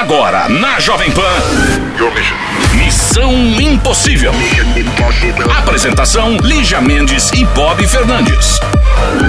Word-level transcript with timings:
Agora, 0.00 0.48
na 0.48 0.80
Jovem 0.80 1.10
Pan. 1.12 1.20
Missão 2.74 3.34
Impossível. 3.60 4.32
Apresentação: 5.58 6.38
Lígia 6.38 6.80
Mendes 6.80 7.30
e 7.32 7.44
Bob 7.44 7.86
Fernandes. 7.86 8.58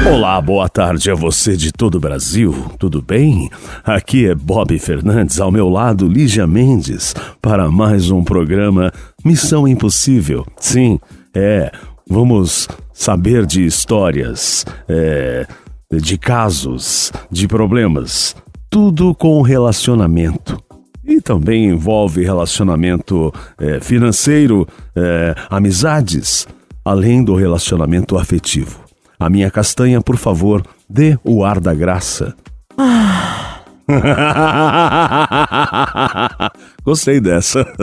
Olá, 0.10 0.40
boa 0.40 0.70
tarde 0.70 1.12
a 1.12 1.14
você 1.14 1.58
de 1.58 1.74
todo 1.74 1.96
o 1.96 2.00
Brasil, 2.00 2.72
tudo 2.80 3.02
bem? 3.02 3.50
Aqui 3.84 4.30
é 4.30 4.34
Bob 4.34 4.80
Fernandes, 4.80 5.42
ao 5.42 5.52
meu 5.52 5.68
lado 5.68 6.08
Lígia 6.08 6.48
Mendes, 6.48 7.14
para 7.42 7.70
mais 7.70 8.10
um 8.10 8.24
programa 8.24 8.94
Missão 9.26 9.68
Impossível. 9.68 10.48
Sim, 10.58 11.02
é, 11.36 11.70
vamos 12.10 12.70
saber 12.94 13.46
de 13.46 13.66
histórias, 13.66 14.66
é, 14.88 15.46
de 15.92 16.18
casos, 16.18 17.12
de 17.30 17.46
problemas, 17.46 18.38
tudo 18.72 19.14
com 19.14 19.42
relacionamento. 19.42 20.58
E 21.04 21.20
também 21.20 21.66
envolve 21.66 22.24
relacionamento 22.24 23.34
é, 23.60 23.82
financeiro, 23.82 24.66
é, 24.96 25.36
amizades, 25.50 26.48
além 26.86 27.22
do 27.22 27.36
relacionamento 27.36 28.18
afetivo. 28.18 28.80
A 29.20 29.30
minha 29.30 29.52
castanha, 29.52 30.02
por 30.02 30.16
favor, 30.16 30.66
dê 30.90 31.20
o 31.24 31.44
ar 31.44 31.60
da 31.60 31.76
graça. 31.76 32.34
Gostei 36.84 37.20
dessa. 37.20 37.68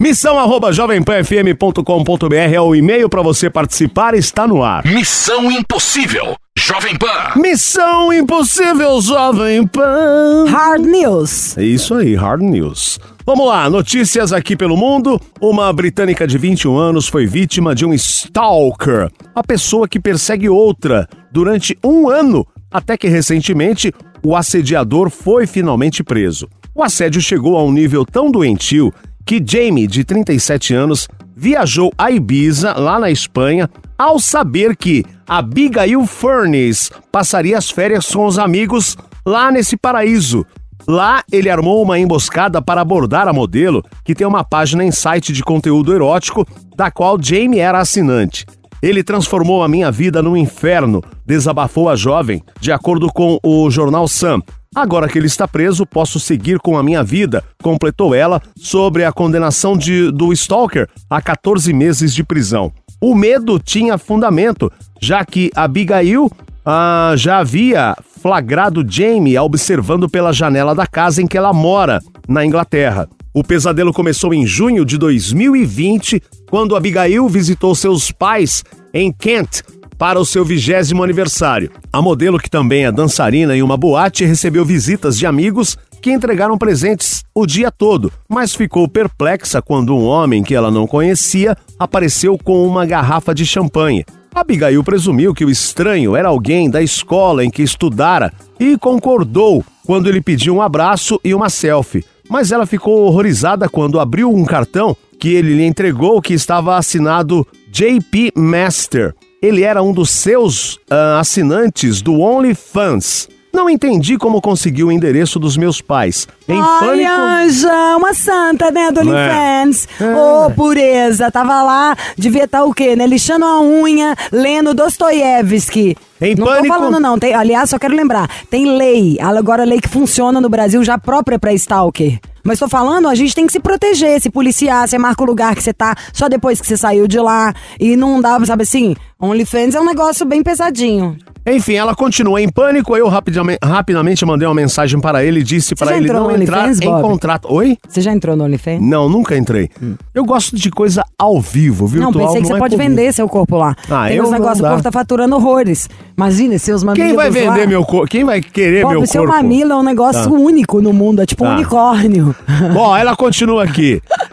Missão 0.00 0.38
arroba 0.38 0.72
jovempanfm.com.br 0.72 2.34
é 2.36 2.60
o 2.60 2.72
e-mail 2.72 3.08
para 3.08 3.20
você 3.20 3.50
participar, 3.50 4.14
está 4.14 4.46
no 4.46 4.62
ar. 4.62 4.84
Missão 4.86 5.50
Impossível. 5.50 6.36
Jovem 6.56 6.96
Pan. 6.96 7.32
Missão 7.34 8.12
Impossível 8.12 9.00
Jovem 9.02 9.66
Pan. 9.66 10.44
Hard 10.48 10.86
News. 10.86 11.58
É 11.58 11.64
isso 11.64 11.94
aí, 11.94 12.14
Hard 12.14 12.42
News. 12.42 13.00
Vamos 13.26 13.48
lá, 13.48 13.68
notícias 13.68 14.32
aqui 14.32 14.54
pelo 14.54 14.76
mundo. 14.76 15.20
Uma 15.40 15.72
britânica 15.72 16.28
de 16.28 16.38
21 16.38 16.78
anos 16.78 17.08
foi 17.08 17.26
vítima 17.26 17.74
de 17.74 17.84
um 17.84 17.92
stalker, 17.92 19.10
a 19.34 19.42
pessoa 19.42 19.88
que 19.88 19.98
persegue 19.98 20.48
outra 20.48 21.08
durante 21.32 21.76
um 21.82 22.08
ano, 22.08 22.46
até 22.70 22.96
que 22.96 23.08
recentemente 23.08 23.92
o 24.22 24.36
assediador 24.36 25.10
foi 25.10 25.44
finalmente 25.44 26.04
preso. 26.04 26.48
O 26.72 26.84
assédio 26.84 27.20
chegou 27.20 27.56
a 27.58 27.64
um 27.64 27.72
nível 27.72 28.04
tão 28.04 28.30
doentio 28.30 28.94
que 29.28 29.44
Jamie, 29.46 29.86
de 29.86 30.04
37 30.04 30.72
anos, 30.72 31.06
viajou 31.36 31.92
a 31.98 32.10
Ibiza, 32.10 32.72
lá 32.72 32.98
na 32.98 33.10
Espanha, 33.10 33.68
ao 33.98 34.18
saber 34.18 34.74
que 34.74 35.04
Abigail 35.28 36.06
Furnace 36.06 36.90
passaria 37.12 37.58
as 37.58 37.70
férias 37.70 38.06
com 38.06 38.24
os 38.24 38.38
amigos 38.38 38.96
lá 39.26 39.52
nesse 39.52 39.76
paraíso. 39.76 40.46
Lá, 40.86 41.22
ele 41.30 41.50
armou 41.50 41.82
uma 41.82 41.98
emboscada 41.98 42.62
para 42.62 42.80
abordar 42.80 43.28
a 43.28 43.32
modelo, 43.34 43.84
que 44.02 44.14
tem 44.14 44.26
uma 44.26 44.42
página 44.42 44.82
em 44.82 44.90
site 44.90 45.30
de 45.30 45.42
conteúdo 45.42 45.92
erótico, 45.92 46.46
da 46.74 46.90
qual 46.90 47.18
Jamie 47.20 47.60
era 47.60 47.80
assinante. 47.80 48.46
Ele 48.82 49.02
transformou 49.02 49.62
a 49.62 49.68
minha 49.68 49.90
vida 49.90 50.22
num 50.22 50.38
inferno, 50.38 51.02
desabafou 51.26 51.90
a 51.90 51.96
jovem, 51.96 52.42
de 52.58 52.72
acordo 52.72 53.12
com 53.12 53.38
o 53.42 53.70
jornal 53.70 54.08
Sun. 54.08 54.40
Agora 54.78 55.08
que 55.08 55.18
ele 55.18 55.26
está 55.26 55.48
preso, 55.48 55.84
posso 55.84 56.20
seguir 56.20 56.60
com 56.60 56.78
a 56.78 56.84
minha 56.84 57.02
vida, 57.02 57.42
completou 57.60 58.14
ela 58.14 58.40
sobre 58.56 59.04
a 59.04 59.10
condenação 59.10 59.76
de, 59.76 60.12
do 60.12 60.32
Stalker 60.32 60.88
a 61.10 61.20
14 61.20 61.72
meses 61.72 62.14
de 62.14 62.22
prisão. 62.22 62.72
O 63.00 63.12
medo 63.12 63.58
tinha 63.58 63.98
fundamento, 63.98 64.70
já 65.02 65.24
que 65.24 65.50
Abigail 65.56 66.30
ah, 66.64 67.12
já 67.16 67.38
havia 67.38 67.96
flagrado 68.22 68.86
Jamie 68.88 69.36
observando 69.36 70.08
pela 70.08 70.32
janela 70.32 70.76
da 70.76 70.86
casa 70.86 71.20
em 71.20 71.26
que 71.26 71.36
ela 71.36 71.52
mora, 71.52 72.00
na 72.28 72.46
Inglaterra. 72.46 73.08
O 73.34 73.42
pesadelo 73.42 73.92
começou 73.92 74.32
em 74.32 74.46
junho 74.46 74.84
de 74.84 74.96
2020, 74.96 76.22
quando 76.48 76.76
Abigail 76.76 77.28
visitou 77.28 77.74
seus 77.74 78.12
pais 78.12 78.62
em 78.94 79.10
Kent 79.10 79.62
para 79.98 80.20
o 80.20 80.24
seu 80.24 80.44
vigésimo 80.44 81.02
aniversário. 81.02 81.70
A 81.92 82.00
modelo, 82.00 82.38
que 82.38 82.48
também 82.48 82.84
é 82.84 82.92
dançarina 82.92 83.56
em 83.56 83.62
uma 83.62 83.76
boate, 83.76 84.24
recebeu 84.24 84.64
visitas 84.64 85.18
de 85.18 85.26
amigos 85.26 85.76
que 86.00 86.12
entregaram 86.12 86.56
presentes 86.56 87.24
o 87.34 87.44
dia 87.44 87.70
todo, 87.70 88.12
mas 88.28 88.54
ficou 88.54 88.88
perplexa 88.88 89.60
quando 89.60 89.96
um 89.96 90.04
homem 90.04 90.42
que 90.44 90.54
ela 90.54 90.70
não 90.70 90.86
conhecia 90.86 91.56
apareceu 91.78 92.38
com 92.38 92.64
uma 92.64 92.86
garrafa 92.86 93.34
de 93.34 93.44
champanhe. 93.44 94.04
Abigail 94.34 94.84
presumiu 94.84 95.34
que 95.34 95.44
o 95.44 95.50
estranho 95.50 96.14
era 96.14 96.28
alguém 96.28 96.70
da 96.70 96.80
escola 96.80 97.44
em 97.44 97.50
que 97.50 97.62
estudara 97.62 98.32
e 98.60 98.78
concordou 98.78 99.64
quando 99.84 100.08
ele 100.08 100.20
pediu 100.20 100.54
um 100.54 100.62
abraço 100.62 101.20
e 101.24 101.34
uma 101.34 101.50
selfie. 101.50 102.04
Mas 102.28 102.52
ela 102.52 102.66
ficou 102.66 103.06
horrorizada 103.06 103.68
quando 103.68 103.98
abriu 103.98 104.32
um 104.32 104.44
cartão 104.44 104.96
que 105.18 105.30
ele 105.30 105.54
lhe 105.54 105.64
entregou 105.64 106.22
que 106.22 106.34
estava 106.34 106.76
assinado 106.76 107.46
JP 107.72 108.32
Master. 108.36 109.14
Ele 109.40 109.62
era 109.62 109.82
um 109.82 109.92
dos 109.92 110.10
seus 110.10 110.74
uh, 110.90 111.18
assinantes 111.20 112.02
do 112.02 112.18
OnlyFans. 112.20 113.28
Não 113.52 113.70
entendi 113.70 114.18
como 114.18 114.42
conseguiu 114.42 114.88
o 114.88 114.92
endereço 114.92 115.38
dos 115.38 115.56
meus 115.56 115.80
pais. 115.80 116.28
Em 116.46 116.60
Ai, 116.60 116.78
pânico. 116.80 117.10
Anja, 117.10 117.96
uma 117.96 118.12
santa, 118.12 118.70
né, 118.70 118.90
do 118.90 119.02
Não 119.04 119.16
é? 119.16 119.62
OnlyFans. 119.64 119.88
Ô, 120.16 120.50
pureza. 120.50 121.30
Tava 121.30 121.62
lá, 121.62 121.96
devia 122.16 122.44
estar 122.44 122.64
o 122.64 122.74
quê, 122.74 122.94
né? 122.94 123.06
Lixando 123.06 123.44
a 123.44 123.60
unha, 123.60 124.14
lendo 124.30 124.74
Dostoiévski. 124.74 125.96
Em 126.20 126.34
não 126.34 126.46
pânico- 126.46 126.66
tô 126.66 126.74
falando 126.74 127.00
não, 127.00 127.16
tem, 127.18 127.32
aliás, 127.32 127.70
só 127.70 127.78
quero 127.78 127.94
lembrar, 127.94 128.28
tem 128.50 128.76
lei, 128.76 129.16
agora 129.20 129.62
lei 129.62 129.80
que 129.80 129.88
funciona 129.88 130.40
no 130.40 130.48
Brasil 130.48 130.82
já 130.82 130.98
própria 130.98 131.38
pra 131.38 131.52
stalker. 131.54 132.18
Mas 132.44 132.58
tô 132.58 132.68
falando, 132.68 133.08
a 133.08 133.14
gente 133.14 133.34
tem 133.34 133.46
que 133.46 133.52
se 133.52 133.60
proteger, 133.60 134.20
se 134.20 134.30
policiar, 134.30 134.88
você 134.88 134.98
marca 134.98 135.22
o 135.22 135.26
lugar 135.26 135.54
que 135.54 135.62
você 135.62 135.72
tá 135.72 135.94
só 136.12 136.28
depois 136.28 136.60
que 136.60 136.66
você 136.66 136.76
saiu 136.76 137.06
de 137.06 137.18
lá. 137.18 137.54
E 137.78 137.96
não 137.96 138.20
dá, 138.20 138.38
sabe 138.44 138.62
assim, 138.62 138.94
OnlyFans 139.20 139.74
é 139.74 139.80
um 139.80 139.84
negócio 139.84 140.24
bem 140.26 140.42
pesadinho. 140.42 141.16
Enfim, 141.50 141.74
ela 141.74 141.94
continua 141.94 142.40
em 142.40 142.48
pânico. 142.48 142.96
Eu 142.96 143.08
rapidamente, 143.08 143.58
rapidamente 143.62 144.24
mandei 144.26 144.46
uma 144.46 144.54
mensagem 144.54 145.00
para 145.00 145.24
ele 145.24 145.40
e 145.40 145.42
disse 145.42 145.74
para 145.74 145.96
ele 145.96 146.12
não 146.12 146.30
entrar 146.30 146.58
OnlyFans, 146.64 146.80
em 146.80 146.86
Bob? 146.90 147.02
contrato. 147.02 147.52
Oi? 147.52 147.76
Você 147.88 148.00
já 148.00 148.12
entrou 148.12 148.36
no 148.36 148.44
OnlyFans? 148.44 148.80
Não, 148.82 149.08
nunca 149.08 149.36
entrei. 149.36 149.70
Eu 150.14 150.24
gosto 150.24 150.56
de 150.56 150.70
coisa 150.70 151.04
ao 151.18 151.40
vivo, 151.40 151.86
virtual. 151.86 152.12
Não, 152.12 152.20
pensei 152.20 152.40
que 152.42 152.46
você 152.48 152.54
é 152.54 152.58
pode 152.58 152.76
vender 152.76 153.12
seu 153.12 153.28
corpo 153.28 153.56
lá. 153.56 153.74
Ah, 153.90 154.06
Tem 154.08 154.16
eu 154.16 154.24
uns 154.24 154.30
negócios, 154.30 154.60
o 154.60 154.68
povo 154.70 154.82
tá 154.82 154.92
faturando 154.92 155.34
horrores. 155.36 155.88
Imagina, 156.16 156.58
seus 156.58 156.82
mamilos 156.84 157.06
Quem 157.08 157.16
vai 157.16 157.30
vender 157.30 157.60
lá. 157.60 157.66
meu 157.66 157.84
corpo? 157.84 158.06
Quem 158.08 158.24
vai 158.24 158.40
querer 158.40 158.82
Pô, 158.82 158.90
meu 158.90 159.00
o 159.02 159.06
seu 159.06 159.22
corpo? 159.24 159.36
mamilo 159.36 159.72
é 159.72 159.76
um 159.76 159.82
negócio 159.82 160.24
Tá. 160.24 160.30
único 160.30 160.80
no 160.82 160.92
mundo, 160.92 161.22
é 161.22 161.26
tipo 161.26 161.44
um 161.44 161.48
Tá. 161.48 161.54
unicórnio. 161.54 162.34
Bom, 162.74 162.96
ela 162.96 163.14
continua 163.16 163.64
aqui. 163.64 164.02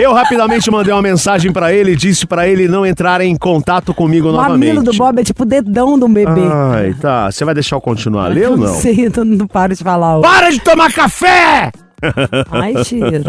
Eu 0.00 0.12
rapidamente 0.12 0.70
mandei 0.70 0.92
uma 0.92 1.02
mensagem 1.02 1.52
para 1.52 1.72
ele 1.72 1.92
e 1.92 1.96
disse 1.96 2.26
para 2.26 2.46
ele 2.48 2.68
não 2.68 2.86
entrar 2.86 3.20
em 3.20 3.36
contato 3.36 3.92
comigo 3.92 4.28
O 4.28 4.32
novamente. 4.32 4.58
mamilo 4.68 4.82
do 4.82 4.92
Bob 4.94 5.20
é 5.20 5.24
tipo 5.24 5.42
o 5.42 5.46
dedão 5.46 5.98
de 5.98 6.04
um 6.04 6.12
bebê. 6.12 6.42
Ai, 6.50 6.94
tá. 6.94 7.30
Você 7.30 7.44
vai 7.44 7.54
deixar 7.54 7.76
eu 7.76 7.80
continuar 7.80 8.26
a 8.26 8.28
ler 8.28 8.50
ou 8.50 8.56
não? 8.56 8.74
sei, 8.80 9.06
eu 9.14 9.24
não 9.24 9.46
paro 9.46 9.74
de 9.74 9.82
falar. 9.82 10.18
ó. 10.18 10.20
Para 10.20 10.50
de 10.50 10.60
tomar 10.60 10.92
café! 10.92 11.70
Ai, 12.50 12.74
tiro. 12.84 13.24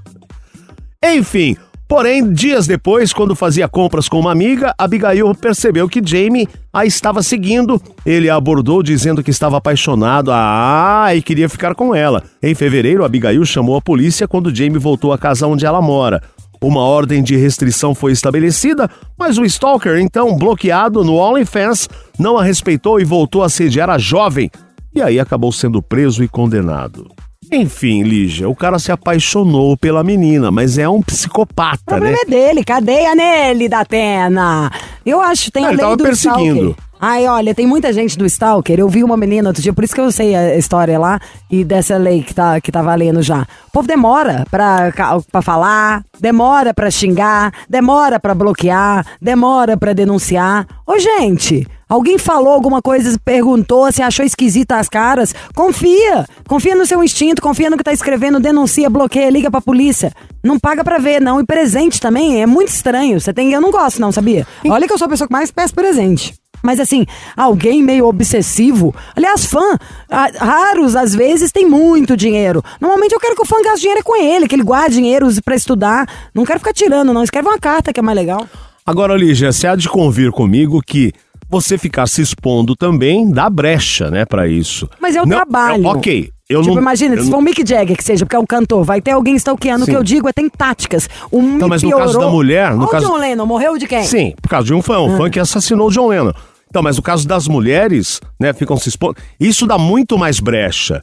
Enfim, 1.04 1.56
porém, 1.90 2.32
dias 2.32 2.68
depois, 2.68 3.12
quando 3.12 3.34
fazia 3.34 3.68
compras 3.68 4.08
com 4.08 4.20
uma 4.20 4.30
amiga, 4.30 4.72
Abigail 4.78 5.34
percebeu 5.34 5.88
que 5.88 6.00
Jamie 6.00 6.48
a 6.72 6.86
estava 6.86 7.20
seguindo. 7.20 7.82
Ele 8.06 8.30
a 8.30 8.36
abordou 8.36 8.80
dizendo 8.80 9.24
que 9.24 9.30
estava 9.30 9.56
apaixonado 9.56 10.30
ah, 10.32 11.08
e 11.12 11.20
queria 11.20 11.48
ficar 11.48 11.74
com 11.74 11.92
ela. 11.92 12.22
Em 12.40 12.54
fevereiro, 12.54 13.04
Abigail 13.04 13.44
chamou 13.44 13.76
a 13.76 13.82
polícia 13.82 14.28
quando 14.28 14.54
Jamie 14.54 14.78
voltou 14.78 15.12
à 15.12 15.18
casa 15.18 15.48
onde 15.48 15.66
ela 15.66 15.82
mora. 15.82 16.22
Uma 16.62 16.80
ordem 16.80 17.24
de 17.24 17.34
restrição 17.34 17.92
foi 17.92 18.12
estabelecida, 18.12 18.88
mas 19.18 19.36
o 19.36 19.44
Stalker, 19.44 19.98
então 19.98 20.38
bloqueado 20.38 21.02
no 21.02 21.16
OnlyFans, 21.16 21.88
não 22.16 22.38
a 22.38 22.44
respeitou 22.44 23.00
e 23.00 23.04
voltou 23.04 23.42
a 23.42 23.46
assediar 23.46 23.90
a 23.90 23.98
jovem. 23.98 24.48
E 24.94 25.02
aí 25.02 25.18
acabou 25.18 25.50
sendo 25.50 25.82
preso 25.82 26.22
e 26.22 26.28
condenado. 26.28 27.08
Enfim, 27.52 28.02
Lígia, 28.04 28.48
o 28.48 28.54
cara 28.54 28.78
se 28.78 28.92
apaixonou 28.92 29.76
pela 29.76 30.04
menina, 30.04 30.50
mas 30.50 30.78
é 30.78 30.88
um 30.88 30.98
O 30.98 31.04
psicopata, 31.04 31.78
problema 31.84 32.16
né? 32.16 32.22
é 32.22 32.30
dele, 32.30 32.64
cadeia 32.64 33.14
nele, 33.14 33.68
da 33.68 33.80
Atena. 33.80 34.70
Eu 35.04 35.20
acho, 35.20 35.50
tem 35.50 35.64
Ah, 35.64 35.68
a 35.68 35.70
ele 35.72 35.76
lei 35.78 35.84
tava 35.84 35.96
do 35.96 36.04
perseguindo. 36.04 36.60
Stalker. 36.70 36.84
Ai, 37.02 37.26
olha, 37.26 37.54
tem 37.54 37.66
muita 37.66 37.92
gente 37.94 38.16
do 38.18 38.26
Stalker. 38.26 38.78
Eu 38.78 38.86
vi 38.86 39.02
uma 39.02 39.16
menina 39.16 39.48
outro 39.48 39.62
dia, 39.62 39.72
por 39.72 39.82
isso 39.82 39.94
que 39.94 40.00
eu 40.00 40.12
sei 40.12 40.36
a 40.36 40.56
história 40.56 40.98
lá 40.98 41.18
e 41.50 41.64
dessa 41.64 41.96
lei 41.96 42.22
que 42.22 42.34
tá, 42.34 42.60
que 42.60 42.70
tá 42.70 42.82
valendo 42.82 43.22
já. 43.22 43.46
O 43.68 43.72
povo 43.72 43.88
demora 43.88 44.44
pra, 44.50 44.92
pra 45.32 45.40
falar, 45.42 46.04
demora 46.20 46.74
pra 46.74 46.90
xingar, 46.90 47.52
demora 47.68 48.20
pra 48.20 48.34
bloquear, 48.34 49.06
demora 49.20 49.78
pra 49.78 49.94
denunciar. 49.94 50.66
Ô, 50.86 50.98
gente, 50.98 51.66
alguém 51.90 52.16
falou 52.16 52.54
alguma 52.54 52.80
coisa, 52.80 53.18
perguntou, 53.22 53.92
se 53.92 54.00
achou 54.00 54.24
esquisita 54.24 54.76
as 54.76 54.88
caras? 54.88 55.34
Confia. 55.54 56.26
Confia 56.48 56.74
no 56.74 56.86
seu 56.86 57.04
instinto, 57.04 57.42
confia 57.42 57.68
no 57.68 57.76
que 57.76 57.84
tá 57.84 57.92
escrevendo, 57.92 58.40
denuncia, 58.40 58.88
bloqueia, 58.88 59.28
liga 59.28 59.50
pra 59.50 59.60
polícia. 59.60 60.12
Não 60.42 60.58
paga 60.58 60.82
pra 60.82 60.96
ver, 60.96 61.20
não. 61.20 61.40
E 61.40 61.44
presente 61.44 62.00
também 62.00 62.40
é 62.40 62.46
muito 62.46 62.68
estranho. 62.68 63.20
Você 63.20 63.34
tem. 63.34 63.52
Eu 63.52 63.60
não 63.60 63.70
gosto, 63.70 64.00
não, 64.00 64.10
sabia? 64.10 64.46
Olha 64.66 64.86
que 64.86 64.92
eu 64.92 64.98
sou 64.98 65.06
a 65.06 65.08
pessoa 65.10 65.28
que 65.28 65.32
mais 65.32 65.50
peço 65.50 65.74
presente. 65.74 66.34
Mas 66.62 66.78
assim, 66.78 67.06
alguém 67.36 67.82
meio 67.82 68.06
obsessivo. 68.06 68.94
Aliás, 69.16 69.46
fã, 69.46 69.78
raros 70.10 70.94
às 70.94 71.14
vezes 71.14 71.50
tem 71.50 71.66
muito 71.66 72.16
dinheiro. 72.16 72.62
Normalmente 72.80 73.12
eu 73.12 73.20
quero 73.20 73.34
que 73.34 73.42
o 73.42 73.46
fã 73.46 73.62
gaste 73.62 73.80
dinheiro 73.80 74.04
com 74.04 74.16
ele, 74.16 74.46
que 74.46 74.54
ele 74.54 74.62
guarde 74.62 74.96
dinheiro 74.96 75.28
pra 75.44 75.54
estudar. 75.54 76.06
Não 76.34 76.44
quero 76.44 76.58
ficar 76.58 76.72
tirando, 76.72 77.12
não. 77.12 77.22
Escreve 77.22 77.48
uma 77.48 77.58
carta 77.58 77.92
que 77.92 78.00
é 78.00 78.02
mais 78.02 78.16
legal. 78.16 78.46
Agora, 78.84 79.16
Lígia, 79.16 79.52
você 79.52 79.66
há 79.66 79.76
de 79.76 79.88
convir 79.88 80.32
comigo 80.32 80.82
que 80.84 81.12
você 81.50 81.76
ficar 81.76 82.06
se 82.06 82.22
expondo 82.22 82.76
também 82.76 83.30
dá 83.30 83.50
brecha, 83.50 84.10
né, 84.10 84.24
pra 84.24 84.46
isso. 84.46 84.88
Mas 85.00 85.16
é 85.16 85.22
o 85.22 85.26
Não, 85.26 85.36
trabalho. 85.36 85.84
é- 85.84 85.88
ok, 85.88 86.30
eu 86.48 86.62
tipo, 86.62 86.74
não... 86.74 86.80
imagina, 86.82 87.14
eu 87.16 87.18
se 87.18 87.24
não- 87.24 87.32
for 87.32 87.38
o 87.38 87.42
Mick 87.42 87.66
Jagger, 87.66 87.96
que 87.96 88.04
seja, 88.04 88.24
porque 88.24 88.36
é 88.36 88.38
um 88.38 88.46
cantor, 88.46 88.84
vai 88.84 89.00
ter 89.00 89.10
alguém 89.10 89.34
stalkeando. 89.36 89.84
O 89.84 89.86
que 89.86 89.92
eu 89.96 90.02
digo 90.04 90.28
é 90.28 90.32
tem 90.32 90.48
táticas. 90.48 91.08
Um 91.32 91.42
me 91.42 91.56
Então, 91.56 91.68
mas 91.68 91.82
no 91.82 91.88
piorou. 91.88 92.06
caso 92.06 92.18
da 92.20 92.28
mulher, 92.28 92.74
no 92.74 92.82
Olha 92.82 92.90
caso- 92.90 93.06
o 93.06 93.10
John 93.10 93.16
Lennon, 93.18 93.46
morreu 93.46 93.76
de 93.76 93.86
quem? 93.86 94.04
Sim, 94.04 94.34
por 94.40 94.48
causa 94.48 94.66
de 94.66 94.74
um 94.74 94.80
fã, 94.80 95.00
um 95.00 95.16
fã 95.16 95.28
que 95.28 95.40
assassinou 95.40 95.88
o 95.88 95.90
John 95.90 96.06
Lennon. 96.08 96.32
Então, 96.68 96.82
mas 96.82 96.96
no 96.96 97.02
caso 97.02 97.26
das 97.26 97.48
mulheres, 97.48 98.20
né, 98.38 98.52
ficam 98.52 98.76
se 98.76 98.88
expondo. 98.88 99.16
Isso 99.40 99.66
dá 99.66 99.76
muito 99.76 100.16
mais 100.16 100.38
brecha. 100.38 101.02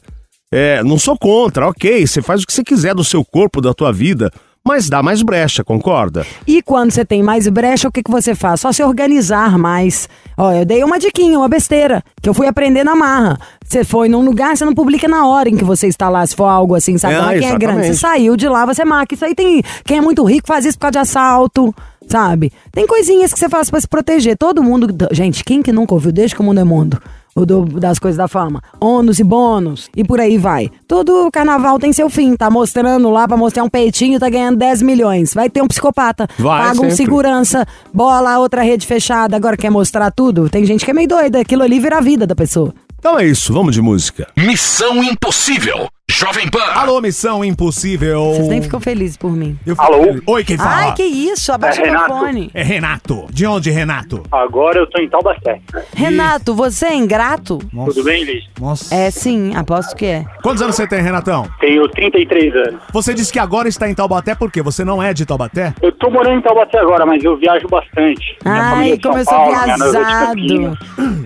É, 0.50 0.82
não 0.82 0.98
sou 0.98 1.14
contra, 1.18 1.68
ok, 1.68 2.06
você 2.06 2.22
faz 2.22 2.42
o 2.42 2.46
que 2.46 2.52
você 2.54 2.64
quiser 2.64 2.94
do 2.94 3.04
seu 3.04 3.22
corpo, 3.22 3.60
da 3.60 3.74
tua 3.74 3.92
vida, 3.92 4.32
mas 4.68 4.90
dá 4.90 5.02
mais 5.02 5.22
brecha, 5.22 5.64
concorda? 5.64 6.26
E 6.46 6.60
quando 6.60 6.90
você 6.90 7.02
tem 7.02 7.22
mais 7.22 7.48
brecha, 7.48 7.88
o 7.88 7.92
que, 7.92 8.02
que 8.02 8.10
você 8.10 8.34
faz? 8.34 8.60
Só 8.60 8.70
se 8.70 8.82
organizar 8.82 9.56
mais. 9.56 10.06
Ó, 10.36 10.52
eu 10.52 10.66
dei 10.66 10.84
uma 10.84 10.98
diquinha, 10.98 11.38
uma 11.38 11.48
besteira, 11.48 12.04
que 12.20 12.28
eu 12.28 12.34
fui 12.34 12.46
aprender 12.46 12.84
na 12.84 12.94
marra. 12.94 13.40
Você 13.64 13.82
foi 13.82 14.10
num 14.10 14.22
lugar, 14.22 14.54
você 14.54 14.66
não 14.66 14.74
publica 14.74 15.08
na 15.08 15.26
hora 15.26 15.48
em 15.48 15.56
que 15.56 15.64
você 15.64 15.86
está 15.86 16.10
lá, 16.10 16.26
se 16.26 16.36
for 16.36 16.44
algo 16.44 16.74
assim, 16.74 16.98
sabe? 16.98 17.14
É, 17.14 17.36
é 17.36 17.38
quem 17.38 17.48
é 17.48 17.58
grande. 17.58 17.86
Você 17.86 17.94
saiu 17.94 18.36
de 18.36 18.46
lá, 18.46 18.66
você 18.66 18.84
marca. 18.84 19.14
Isso 19.14 19.24
aí 19.24 19.34
tem. 19.34 19.62
Quem 19.86 19.96
é 19.96 20.00
muito 20.02 20.22
rico 20.22 20.46
faz 20.46 20.66
isso 20.66 20.76
por 20.76 20.82
causa 20.82 20.92
de 20.92 20.98
assalto. 20.98 21.74
Sabe? 22.06 22.52
Tem 22.70 22.86
coisinhas 22.86 23.32
que 23.32 23.38
você 23.38 23.48
faz 23.48 23.70
pra 23.70 23.80
se 23.80 23.88
proteger. 23.88 24.36
Todo 24.36 24.62
mundo. 24.62 24.88
Gente, 25.12 25.42
quem 25.42 25.62
que 25.62 25.72
nunca 25.72 25.94
ouviu 25.94 26.12
desde 26.12 26.34
que 26.34 26.42
o 26.42 26.44
mundo 26.44 26.60
é 26.60 26.64
mundo? 26.64 27.00
O 27.38 27.46
do- 27.46 27.64
das 27.78 27.98
coisas 27.98 28.16
da 28.18 28.26
fama. 28.26 28.60
Ônus 28.80 29.18
e 29.18 29.24
bônus. 29.24 29.88
E 29.96 30.02
por 30.02 30.20
aí 30.20 30.36
vai. 30.36 30.70
Todo 30.88 31.30
carnaval 31.32 31.78
tem 31.78 31.92
seu 31.92 32.10
fim. 32.10 32.34
Tá 32.36 32.50
mostrando 32.50 33.08
lá 33.10 33.28
pra 33.28 33.36
mostrar 33.36 33.62
um 33.62 33.68
peitinho, 33.68 34.18
tá 34.18 34.28
ganhando 34.28 34.56
10 34.58 34.82
milhões. 34.82 35.32
Vai 35.34 35.48
ter 35.48 35.62
um 35.62 35.68
psicopata. 35.68 36.26
Vai, 36.38 36.60
Paga 36.68 36.78
um 36.80 36.82
sempre. 36.90 36.96
segurança, 36.96 37.66
bola, 37.94 38.38
outra 38.38 38.62
rede 38.62 38.86
fechada. 38.86 39.36
Agora 39.36 39.56
quer 39.56 39.70
mostrar 39.70 40.10
tudo? 40.10 40.48
Tem 40.50 40.64
gente 40.64 40.84
que 40.84 40.90
é 40.90 40.94
meio 40.94 41.08
doida. 41.08 41.40
Aquilo 41.40 41.62
ali 41.62 41.78
vira 41.78 41.98
a 41.98 42.00
vida 42.00 42.26
da 42.26 42.34
pessoa. 42.34 42.74
Então 42.98 43.18
é 43.18 43.24
isso, 43.26 43.52
vamos 43.52 43.74
de 43.74 43.80
música. 43.80 44.26
Missão 44.36 45.02
Impossível. 45.04 45.88
Jovem 46.10 46.48
Pan. 46.48 46.64
Alô, 46.74 47.00
Missão 47.02 47.44
Impossível. 47.44 48.32
Vocês 48.32 48.48
nem 48.48 48.62
ficam 48.62 48.80
felizes 48.80 49.16
por 49.16 49.30
mim. 49.30 49.56
Eu 49.64 49.76
fico 49.76 49.86
Alô? 49.86 50.02
feliz. 50.04 50.22
Oi, 50.26 50.42
quem 50.44 50.56
fala? 50.56 50.70
Ai, 50.86 50.94
que 50.94 51.02
isso? 51.04 51.52
Abaixa 51.52 51.80
É 51.80 51.82
o 51.82 51.86
Renato. 51.86 52.04
microfone. 52.14 52.50
É 52.54 52.62
Renato. 52.62 53.26
De 53.30 53.46
onde, 53.46 53.70
Renato? 53.70 54.22
Agora 54.32 54.78
eu 54.80 54.86
tô 54.88 55.00
em 55.00 55.08
Taubaté. 55.08 55.60
Renato, 55.94 56.54
você 56.54 56.86
é 56.86 56.94
ingrato? 56.94 57.58
Nossa. 57.72 57.92
Tudo 57.92 58.04
bem, 58.04 58.24
Liz? 58.24 58.42
Nossa. 58.58 58.92
É 58.92 59.10
sim, 59.12 59.54
aposto 59.54 59.94
que 59.94 60.06
é. 60.06 60.24
Quantos 60.42 60.60
anos 60.62 60.74
você 60.74 60.88
tem, 60.88 61.00
Renatão? 61.02 61.46
Tenho 61.60 61.86
33 61.88 62.54
anos. 62.68 62.80
Você 62.92 63.12
disse 63.14 63.32
que 63.32 63.38
agora 63.38 63.68
está 63.68 63.88
em 63.88 63.94
Taubaté 63.94 64.34
por 64.34 64.50
quê? 64.50 64.60
Você 64.62 64.84
não 64.84 65.00
é 65.02 65.12
de 65.14 65.24
Taubaté? 65.24 65.74
Eu 65.80 65.92
tô 65.92 66.10
morando 66.10 66.38
em 66.38 66.42
Taubaté 66.42 66.78
agora, 66.78 67.04
mas 67.06 67.22
eu 67.22 67.36
viajo 67.36 67.68
bastante. 67.68 68.36
Ai, 68.44 68.92
é 68.92 68.96
de 68.96 69.02
São 69.02 69.12
sou 69.24 69.24
Paulo, 69.24 69.62
minha 69.62 69.76
noiva 69.76 69.98
é 69.98 70.00
de 70.00 70.06
viajado. 70.08 70.26
Campinas. 70.26 70.78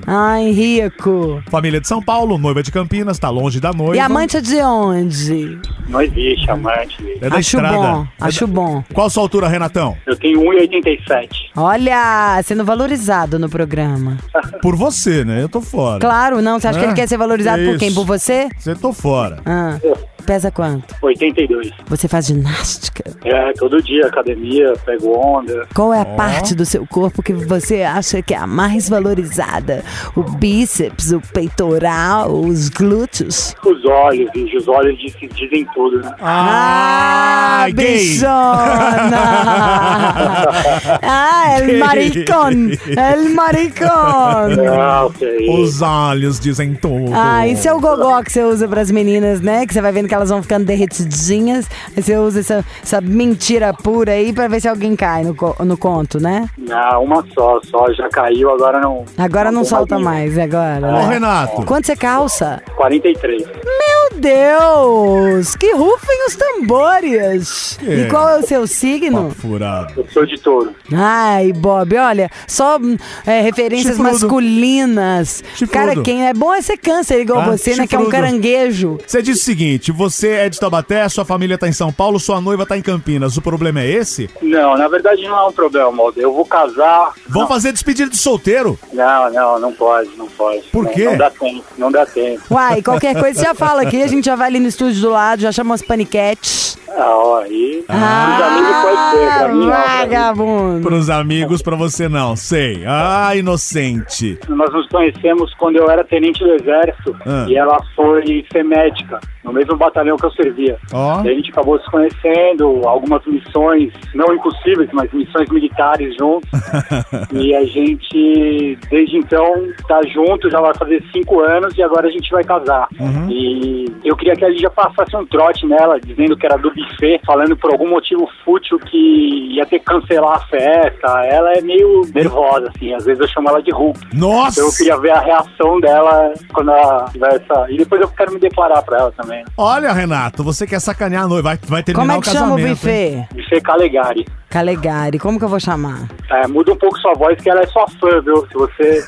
Ai, 0.06 0.50
rico. 0.50 1.42
Família 1.50 1.80
de 1.80 1.86
São 1.88 2.02
Paulo, 2.02 2.36
noiva 2.36 2.62
de 2.62 2.72
Campinas, 2.72 3.18
tá 3.18 3.30
longe 3.30 3.60
da 3.60 3.72
noiva. 3.72 3.96
E 3.96 4.00
amante 4.00 4.40
de 4.42 4.60
onde? 4.72 5.58
Não 5.88 6.00
existe 6.00 6.50
amante. 6.50 6.96
É 7.20 7.28
da 7.28 7.36
acho 7.36 7.56
estrada. 7.56 7.76
bom, 7.76 8.02
É 8.20 8.24
acho 8.24 8.46
da- 8.46 8.52
bom. 8.52 8.84
Qual 8.94 9.06
a 9.06 9.10
sua 9.10 9.22
altura, 9.22 9.48
Renatão? 9.48 9.96
Eu 10.06 10.16
tenho 10.16 10.40
1,87. 10.40 11.50
Olha, 11.56 12.40
sendo 12.44 12.64
valorizado 12.64 13.38
no 13.38 13.48
programa. 13.48 14.16
Por 14.62 14.74
você, 14.76 15.24
né? 15.24 15.42
Eu 15.42 15.48
tô 15.48 15.60
fora. 15.60 16.00
Claro, 16.00 16.40
não. 16.40 16.58
Você 16.58 16.68
acha 16.68 16.78
que 16.78 16.84
É, 16.84 16.88
ele 16.88 16.94
quer 16.96 17.08
ser 17.08 17.16
valorizado 17.16 17.62
é 17.62 17.66
por 17.70 17.78
quem? 17.78 17.92
Por 17.92 18.04
você? 18.06 18.48
Você 18.58 18.74
tô 18.74 18.92
fora. 18.92 19.38
Ah, 19.44 19.78
pesa 20.22 20.50
quanto? 20.50 20.94
82. 21.02 21.70
Você 21.86 22.08
faz 22.08 22.26
ginástica? 22.26 23.04
É, 23.24 23.52
todo 23.52 23.82
dia, 23.82 24.06
academia, 24.06 24.72
pego 24.84 25.16
onda. 25.16 25.66
Qual 25.74 25.92
é 25.92 26.00
a 26.00 26.04
parte 26.04 26.54
do 26.54 26.64
seu 26.64 26.86
corpo 26.86 27.22
que 27.22 27.32
você 27.32 27.82
acha 27.82 28.22
que 28.22 28.34
é 28.34 28.38
a 28.38 28.46
mais 28.46 28.88
valorizada? 28.88 29.84
O 30.16 30.22
bíceps, 30.22 31.12
o 31.12 31.20
peitoral, 31.32 32.32
os 32.32 32.68
glúteos? 32.68 33.54
Os 33.64 33.84
olhos, 33.84 34.30
e 34.34 34.56
os 34.56 34.68
olhos 34.68 34.98
dizem, 34.98 35.28
dizem 35.34 35.66
tudo, 35.74 36.00
né? 36.00 36.14
Ah, 36.20 37.66
gay. 37.72 37.98
bichona! 37.98 39.12
ah, 41.02 41.58
el 41.58 41.78
maricón! 41.78 42.70
El 42.86 43.34
maricón! 43.34 44.62
Ah, 44.82 45.06
ok. 45.06 45.48
Os 45.48 45.82
olhos 45.82 46.40
dizem 46.40 46.74
tudo. 46.74 47.12
Ah, 47.12 47.46
isso 47.46 47.68
é 47.68 47.72
o 47.72 47.80
gogó 47.80 48.22
que 48.22 48.32
você 48.32 48.42
usa 48.42 48.66
pras 48.66 48.90
meninas, 48.90 49.40
né? 49.40 49.66
Que 49.66 49.74
você 49.74 49.80
vai 49.80 49.92
vendo 49.92 50.08
que 50.12 50.14
elas 50.14 50.28
vão 50.28 50.42
ficando 50.42 50.66
derretidinhas. 50.66 51.66
Aí 51.96 52.02
você 52.02 52.18
usa 52.18 52.40
essa, 52.40 52.64
essa 52.82 53.00
mentira 53.00 53.72
pura 53.72 54.12
aí 54.12 54.30
pra 54.30 54.46
ver 54.46 54.60
se 54.60 54.68
alguém 54.68 54.94
cai 54.94 55.24
no, 55.24 55.34
no 55.64 55.76
conto, 55.78 56.20
né? 56.20 56.50
Não, 56.58 57.04
uma 57.04 57.24
só, 57.32 57.58
só 57.62 57.90
já 57.94 58.10
caiu, 58.10 58.50
agora 58.50 58.78
não. 58.78 59.06
Agora 59.16 59.50
não 59.50 59.62
tem 59.62 59.70
solta 59.70 59.98
mais, 59.98 60.36
agora. 60.36 60.86
Ô, 60.86 60.92
né? 60.92 61.08
Renato. 61.08 61.64
Quanto 61.64 61.86
você 61.86 61.96
calça? 61.96 62.62
43. 62.86 63.44
Meu 63.46 64.20
Deus! 64.20 65.54
Que 65.54 65.72
rufem 65.72 66.26
os 66.26 66.34
tambores! 66.34 67.78
É. 67.86 67.94
E 67.94 68.08
qual 68.08 68.28
é 68.28 68.38
o 68.40 68.42
seu 68.46 68.66
signo? 68.66 69.28
Papo 69.28 69.34
furado. 69.40 69.92
Eu 69.96 70.06
sou 70.12 70.26
de 70.26 70.36
touro. 70.36 70.74
Ai, 70.92 71.52
Bob, 71.52 71.96
olha, 71.96 72.28
só 72.48 72.78
hum, 72.78 72.96
é, 73.24 73.40
referências 73.40 73.96
Chifrudo. 73.96 74.12
masculinas. 74.12 75.44
Chifrudo. 75.54 75.72
Cara, 75.72 76.02
quem 76.02 76.26
é 76.26 76.34
bom 76.34 76.52
é 76.52 76.60
ser 76.60 76.76
câncer 76.76 77.20
igual 77.20 77.40
Ah, 77.42 77.50
você, 77.56 77.76
né? 77.76 77.86
Que 77.86 77.94
é 77.94 77.98
um 77.98 78.02
chifrudo. 78.06 78.10
caranguejo. 78.10 78.98
Você 79.06 79.22
disse 79.22 79.42
o 79.42 79.44
seguinte: 79.44 79.92
você 79.92 80.30
é 80.30 80.48
de 80.48 80.58
Taubaté, 80.58 81.08
sua 81.08 81.24
família 81.24 81.56
tá 81.56 81.68
em 81.68 81.72
São 81.72 81.92
Paulo, 81.92 82.18
sua 82.18 82.40
noiva 82.40 82.66
tá 82.66 82.76
em 82.76 82.82
Campinas. 82.82 83.36
O 83.36 83.42
problema 83.42 83.80
é 83.80 83.88
esse? 83.90 84.28
Não, 84.42 84.76
na 84.76 84.88
verdade 84.88 85.22
não 85.22 85.38
é 85.38 85.46
um 85.48 85.52
problema, 85.52 85.92
modo. 85.92 86.20
Eu 86.20 86.32
vou 86.32 86.44
casar. 86.44 87.12
Vamos 87.28 87.48
fazer 87.48 87.72
despedida 87.72 88.10
de 88.10 88.16
solteiro. 88.16 88.76
Não, 88.92 89.30
não, 89.32 89.58
não 89.60 89.72
pode, 89.72 90.10
não 90.16 90.26
pode. 90.26 90.62
Por 90.72 90.84
Não- 90.84 90.92
quê? 90.92 91.04
Não 91.04 91.16
dá 91.16 91.30
tempo, 91.30 91.64
não 91.78 91.92
dá 91.92 92.04
tempo. 92.06 92.42
Uai, 92.50 92.71
qualquer 92.80 93.18
coisa 93.18 93.42
já 93.42 93.54
fala 93.54 93.82
aqui, 93.82 94.00
a 94.02 94.06
gente 94.06 94.24
já 94.24 94.36
vai 94.36 94.48
ali 94.48 94.60
no 94.60 94.68
estúdio 94.68 95.00
do 95.02 95.10
lado, 95.10 95.42
já 95.42 95.50
chama 95.50 95.72
umas 95.72 95.82
paniquetes. 95.82 96.71
Ah, 96.96 97.16
ó, 97.16 97.38
aí. 97.40 97.84
Ah, 97.88 98.36
Os 98.36 98.42
amigos 98.46 98.76
pode 98.82 99.10
ser, 99.16 99.38
pra 99.38 99.48
mim 99.48 99.58
não. 99.60 99.70
pra 99.70 99.82
mim. 99.88 99.98
vagabundo. 99.98 100.82
Pros 100.82 101.10
amigos, 101.10 101.62
pra 101.62 101.76
você 101.76 102.08
não. 102.08 102.36
Sei. 102.36 102.84
Ah, 102.86 103.34
inocente. 103.36 104.38
Nós 104.48 104.72
nos 104.72 104.86
conhecemos 104.88 105.52
quando 105.54 105.76
eu 105.76 105.88
era 105.90 106.04
tenente 106.04 106.40
do 106.44 106.52
exército 106.52 107.16
Ah. 107.26 107.46
e 107.48 107.56
ela 107.56 107.78
foi 107.96 108.44
ser 108.52 108.62
médica 108.64 109.20
no 109.44 109.52
mesmo 109.52 109.76
batalhão 109.76 110.16
que 110.16 110.24
eu 110.26 110.30
servia. 110.32 110.78
Ó. 110.92 111.20
Daí 111.22 111.32
a 111.32 111.34
gente 111.34 111.50
acabou 111.50 111.78
se 111.80 111.90
conhecendo, 111.90 112.80
algumas 112.86 113.24
missões, 113.26 113.92
não 114.14 114.32
impossíveis, 114.34 114.88
mas 114.92 115.12
missões 115.12 115.48
militares 115.50 116.14
juntos. 116.16 116.48
e 117.32 117.54
a 117.54 117.64
gente, 117.64 118.78
desde 118.88 119.16
então, 119.16 119.66
tá 119.88 120.00
junto, 120.14 120.48
já 120.50 120.60
vai 120.60 120.72
fazer 120.74 121.02
cinco 121.12 121.40
anos 121.40 121.76
e 121.76 121.82
agora 121.82 122.06
a 122.06 122.10
gente 122.10 122.30
vai 122.30 122.44
casar. 122.44 122.86
E 123.28 123.86
eu 124.04 124.16
queria 124.16 124.36
que 124.36 124.44
a 124.44 124.48
Lígia 124.48 124.70
passasse 124.70 125.16
um 125.16 125.26
trote 125.26 125.66
nela, 125.66 125.98
dizendo 126.00 126.36
que 126.36 126.46
era 126.46 126.56
do 126.56 126.70
buffet, 126.82 127.20
falando 127.26 127.56
por 127.56 127.72
algum 127.72 127.88
motivo 127.88 128.28
fútil 128.44 128.78
que 128.78 129.54
ia 129.56 129.64
ter 129.66 129.78
que 129.78 129.84
cancelar 129.84 130.36
a 130.36 130.40
festa. 130.46 131.24
Ela 131.26 131.52
é 131.54 131.60
meio 131.60 132.02
nervosa, 132.14 132.70
assim, 132.74 132.94
às 132.94 133.04
vezes 133.04 133.20
eu 133.20 133.28
chamo 133.28 133.48
ela 133.48 133.62
de 133.62 133.70
Hulk. 133.72 134.00
Nossa! 134.14 134.60
Eu 134.60 134.70
queria 134.72 134.96
ver 134.98 135.10
a 135.10 135.20
reação 135.20 135.80
dela 135.80 136.32
quando 136.52 136.70
ela 136.70 137.04
tiver 137.12 137.34
essa. 137.34 137.70
E 137.70 137.76
depois 137.76 138.00
eu 138.00 138.08
quero 138.08 138.32
me 138.32 138.38
declarar 138.40 138.82
pra 138.82 138.98
ela 138.98 139.12
também. 139.12 139.44
Olha, 139.56 139.92
Renato, 139.92 140.42
você 140.44 140.66
quer 140.66 140.80
sacanear 140.80 141.24
a 141.24 141.28
noiva. 141.28 141.42
Vai, 141.50 141.58
vai 141.66 141.82
terminar 141.82 142.02
Como 142.02 142.12
é 142.12 142.18
o 142.18 142.22
que 142.22 142.30
chama 142.30 142.54
o 142.54 142.56
casamento. 142.56 142.88
hein? 142.88 143.26
buffet? 143.34 143.60
Calegari. 143.62 144.26
Calegari, 144.52 145.18
como 145.18 145.38
que 145.38 145.44
eu 145.46 145.48
vou 145.48 145.58
chamar? 145.58 146.06
É, 146.30 146.46
muda 146.46 146.74
um 146.74 146.76
pouco 146.76 146.98
sua 146.98 147.14
voz, 147.14 147.40
que 147.40 147.48
ela 147.48 147.62
é 147.62 147.66
sua 147.66 147.86
fã, 147.88 148.20
viu? 148.20 148.46
Se 148.46 148.52
você. 148.52 149.02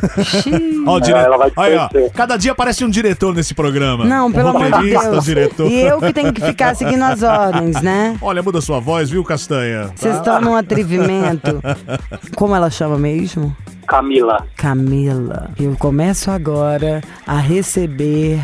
Ó, 0.86 0.96
o 0.96 1.00
dire... 1.00 1.18
ela 1.18 1.36
vai 1.36 1.50
te 1.50 1.60
Aí, 1.60 1.76
ó. 1.76 1.86
Cada 2.14 2.38
dia 2.38 2.52
aparece 2.52 2.82
um 2.82 2.88
diretor 2.88 3.34
nesse 3.34 3.52
programa. 3.52 4.06
Não, 4.06 4.28
Um 4.28 4.32
pelo 4.32 4.48
amor 4.48 4.70
de 4.80 4.88
Deus. 4.88 5.22
diretor. 5.22 5.70
E 5.70 5.82
eu 5.82 6.00
que 6.00 6.14
tenho 6.14 6.32
que 6.32 6.40
ficar 6.40 6.74
seguindo 6.74 7.02
as 7.02 7.22
ordens, 7.22 7.82
né? 7.82 8.16
Olha, 8.22 8.42
muda 8.42 8.62
sua 8.62 8.80
voz, 8.80 9.10
viu, 9.10 9.22
Castanha? 9.22 9.90
Vocês 9.94 10.16
estão 10.16 10.40
num 10.40 10.56
atrevimento. 10.56 11.60
Como 12.34 12.56
ela 12.56 12.70
chama 12.70 12.96
mesmo? 12.96 13.54
Camila. 13.86 14.46
Camila. 14.56 15.50
Eu 15.60 15.76
começo 15.76 16.30
agora 16.30 17.02
a 17.26 17.36
receber 17.36 18.40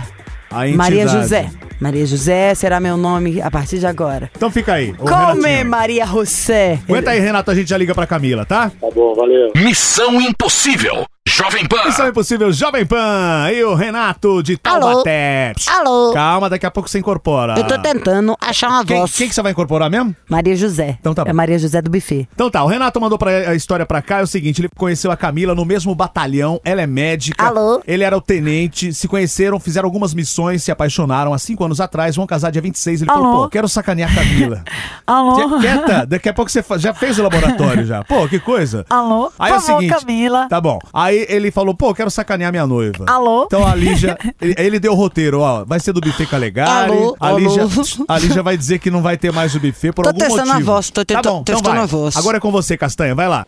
Maria. 0.76 1.06
José. 1.08 1.50
Maria 1.80 2.04
José 2.04 2.54
será 2.54 2.78
meu 2.78 2.96
nome 2.96 3.40
a 3.40 3.50
partir 3.50 3.78
de 3.78 3.86
agora. 3.86 4.30
Então 4.36 4.50
fica 4.50 4.74
aí. 4.74 4.92
Come, 4.92 5.42
Renatinho. 5.42 5.70
Maria 5.70 6.06
José. 6.06 6.78
Aguenta 6.86 7.10
aí, 7.12 7.20
Renato, 7.20 7.50
a 7.50 7.54
gente 7.54 7.68
já 7.70 7.78
liga 7.78 7.94
pra 7.94 8.06
Camila, 8.06 8.44
tá? 8.44 8.70
Tá 8.70 8.88
bom, 8.94 9.14
valeu. 9.14 9.52
Missão 9.56 10.20
Impossível. 10.20 11.06
Jovem 11.32 11.64
Pan. 11.66 11.84
Missão 11.84 12.08
Impossível 12.08 12.52
Jovem 12.52 12.84
Pan 12.84 13.48
e 13.52 13.62
o 13.62 13.74
Renato 13.74 14.42
de? 14.42 14.56
Taubaté. 14.56 15.52
Alô? 15.68 16.12
Calma, 16.12 16.50
daqui 16.50 16.66
a 16.66 16.70
pouco 16.70 16.88
você 16.90 16.98
incorpora. 16.98 17.54
Eu 17.56 17.64
tô 17.66 17.78
tentando 17.78 18.36
achar 18.40 18.68
uma 18.68 18.84
Quem, 18.84 18.98
voz. 18.98 19.16
quem 19.16 19.28
que 19.28 19.34
você 19.34 19.40
vai 19.40 19.52
incorporar 19.52 19.88
mesmo? 19.88 20.14
Maria 20.28 20.56
José. 20.56 20.96
Então 21.00 21.14
tá 21.14 21.24
bom. 21.24 21.30
É 21.30 21.32
Maria 21.32 21.56
José 21.58 21.80
do 21.80 21.88
buffet. 21.90 22.28
Então 22.34 22.50
tá, 22.50 22.62
o 22.64 22.66
Renato 22.66 23.00
mandou 23.00 23.16
pra, 23.16 23.30
a 23.50 23.54
história 23.54 23.86
pra 23.86 24.02
cá, 24.02 24.18
é 24.18 24.22
o 24.22 24.26
seguinte, 24.26 24.60
ele 24.60 24.68
conheceu 24.76 25.10
a 25.12 25.16
Camila 25.16 25.54
no 25.54 25.64
mesmo 25.64 25.94
batalhão, 25.94 26.60
ela 26.64 26.82
é 26.82 26.86
médica. 26.86 27.46
Alô? 27.46 27.80
Ele 27.86 28.02
era 28.02 28.16
o 28.16 28.20
tenente, 28.20 28.92
se 28.92 29.06
conheceram, 29.06 29.60
fizeram 29.60 29.86
algumas 29.86 30.12
missões, 30.12 30.64
se 30.64 30.72
apaixonaram 30.72 31.32
há 31.32 31.38
cinco 31.38 31.64
anos 31.64 31.80
atrás, 31.80 32.16
vão 32.16 32.26
casar 32.26 32.50
dia 32.50 32.60
26, 32.60 33.02
ele 33.02 33.10
falou, 33.10 33.26
Alô? 33.28 33.42
pô, 33.44 33.48
quero 33.48 33.68
sacanear 33.68 34.10
a 34.10 34.14
Camila. 34.16 34.64
Alô? 35.06 35.36
Quie- 35.36 35.60
Quieta, 35.60 36.06
daqui 36.06 36.28
a 36.28 36.34
pouco 36.34 36.50
você 36.50 36.62
fa- 36.62 36.76
já 36.78 36.92
fez 36.92 37.18
o 37.18 37.22
laboratório 37.22 37.86
já. 37.86 38.02
Pô, 38.04 38.26
que 38.28 38.38
coisa. 38.40 38.84
Alô? 38.90 39.32
Aí 39.38 39.52
é 39.52 39.54
o 39.54 39.58
Por 39.60 39.66
favor, 39.66 39.80
seguinte, 39.80 40.00
Camila. 40.00 40.48
Tá 40.48 40.60
bom. 40.60 40.78
Aí 40.92 41.19
ele 41.28 41.50
falou, 41.50 41.74
pô, 41.74 41.94
quero 41.94 42.10
sacanear 42.10 42.50
minha 42.52 42.66
noiva. 42.66 43.04
Alô? 43.08 43.44
Então 43.44 43.66
a 43.66 43.74
Lígia, 43.74 44.16
ele, 44.40 44.54
ele 44.58 44.80
deu 44.80 44.92
o 44.92 44.94
roteiro, 44.94 45.40
ó, 45.40 45.64
vai 45.64 45.78
ser 45.80 45.92
do 45.92 46.00
buffet 46.00 46.26
Calegari. 46.26 46.92
Alô? 46.92 47.16
A 47.20 47.32
Lígia, 47.32 47.62
Alô? 47.62 47.70
a 48.08 48.18
Lígia 48.18 48.42
vai 48.42 48.56
dizer 48.56 48.78
que 48.78 48.90
não 48.90 49.02
vai 49.02 49.16
ter 49.16 49.32
mais 49.32 49.54
o 49.54 49.60
buffet 49.60 49.92
por 49.92 50.02
Tô 50.02 50.08
algum 50.10 50.18
testando 50.18 50.42
a 50.50 50.54
motivo. 50.54 50.72
voz, 50.72 50.90
tô 50.90 51.04
tá 51.04 51.16
tenta- 51.16 51.30
bom, 51.30 51.40
então 51.40 51.54
testando 51.56 51.74
vai. 51.76 51.84
a 51.84 51.86
voz. 51.86 52.16
Agora 52.16 52.36
é 52.36 52.40
com 52.40 52.50
você, 52.50 52.76
Castanha, 52.76 53.14
vai 53.14 53.28
lá. 53.28 53.46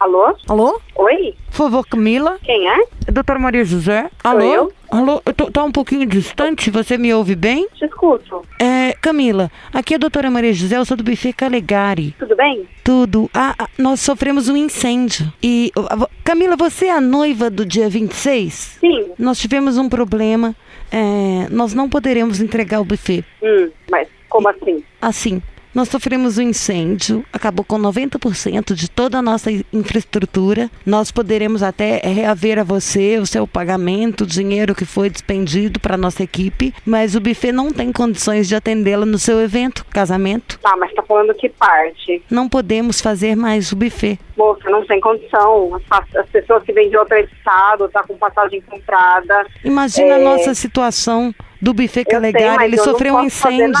Alô? 0.00 0.34
Alô? 0.48 0.80
Oi? 0.96 1.34
Por 1.46 1.52
favor, 1.54 1.86
Camila? 1.86 2.38
Quem 2.42 2.68
é? 2.68 2.84
Doutora 3.12 3.38
Maria 3.38 3.64
José? 3.64 4.10
Alô? 4.24 4.72
Alô? 4.92 5.22
Eu 5.24 5.32
tô, 5.32 5.50
tá 5.50 5.64
um 5.64 5.72
pouquinho 5.72 6.04
distante, 6.04 6.70
você 6.70 6.98
me 6.98 7.14
ouve 7.14 7.34
bem? 7.34 7.66
Te 7.74 7.86
escuto. 7.86 8.42
É, 8.60 8.92
Camila, 9.00 9.50
aqui 9.72 9.94
é 9.94 9.96
a 9.96 9.98
doutora 9.98 10.30
Maria 10.30 10.52
José, 10.52 10.76
eu 10.76 10.84
sou 10.84 10.98
do 10.98 11.02
buffet 11.02 11.32
Calegari. 11.32 12.14
Tudo 12.18 12.36
bem? 12.36 12.68
Tudo. 12.84 13.30
Ah, 13.32 13.54
ah, 13.58 13.68
nós 13.78 14.00
sofremos 14.00 14.50
um 14.50 14.56
incêndio. 14.56 15.32
E. 15.42 15.72
ah, 15.88 15.96
vo- 15.96 16.10
Camila, 16.22 16.56
você 16.56 16.86
é 16.86 16.90
a 16.92 17.00
noiva 17.00 17.48
do 17.48 17.64
dia 17.64 17.88
26? 17.88 18.76
Sim. 18.80 19.12
Nós 19.18 19.38
tivemos 19.38 19.78
um 19.78 19.88
problema. 19.88 20.54
É, 20.90 21.46
nós 21.50 21.72
não 21.72 21.88
poderemos 21.88 22.38
entregar 22.42 22.78
o 22.80 22.84
buffet. 22.84 23.24
Hum, 23.42 23.70
mas 23.90 24.06
como 24.28 24.46
assim? 24.50 24.84
Assim, 25.00 25.42
nós 25.74 25.88
sofremos 25.88 26.38
um 26.38 26.42
incêndio, 26.42 27.24
acabou 27.32 27.64
com 27.64 27.78
90% 27.78 28.74
de 28.74 28.90
toda 28.90 29.18
a 29.18 29.22
nossa 29.22 29.50
infraestrutura. 29.72 30.70
Nós 30.84 31.10
poderemos 31.10 31.62
até 31.62 31.98
reaver 32.04 32.58
a 32.58 32.64
você 32.64 33.18
o 33.18 33.26
seu 33.26 33.46
pagamento, 33.46 34.22
o 34.24 34.26
dinheiro 34.26 34.74
que 34.74 34.84
foi 34.84 35.08
despendido 35.10 35.80
para 35.80 35.96
nossa 35.96 36.22
equipe, 36.22 36.74
mas 36.84 37.14
o 37.14 37.20
buffet 37.20 37.52
não 37.52 37.70
tem 37.72 37.92
condições 37.92 38.48
de 38.48 38.54
atendê-la 38.54 39.06
no 39.06 39.18
seu 39.18 39.40
evento, 39.40 39.84
casamento. 39.86 40.58
Tá, 40.60 40.76
mas 40.76 40.92
tá 40.94 41.02
falando 41.02 41.34
que 41.34 41.48
parte? 41.48 42.22
Não 42.30 42.48
podemos 42.48 43.00
fazer 43.00 43.36
mais 43.36 43.72
o 43.72 43.76
buffet. 43.76 44.18
Moça, 44.36 44.68
não 44.70 44.84
tem 44.86 45.00
condição. 45.00 45.80
As, 45.90 46.16
as 46.16 46.28
pessoas 46.30 46.62
que 46.64 46.72
vêm 46.72 46.88
de 46.90 46.96
outro 46.96 47.16
estado, 47.18 47.88
tá 47.88 48.02
com 48.02 48.16
passagem 48.16 48.60
comprada. 48.62 49.46
Imagina 49.64 50.14
a 50.14 50.18
É. 50.18 50.24
nossa 50.24 50.54
situação 50.54 51.34
do 51.62 51.72
buffet 51.72 52.02
sei, 52.02 52.04
Calegari, 52.04 52.56
mas 52.56 52.64
ele 52.64 52.78
sofreu 52.78 53.14
um 53.14 53.24
incêndio. 53.24 53.78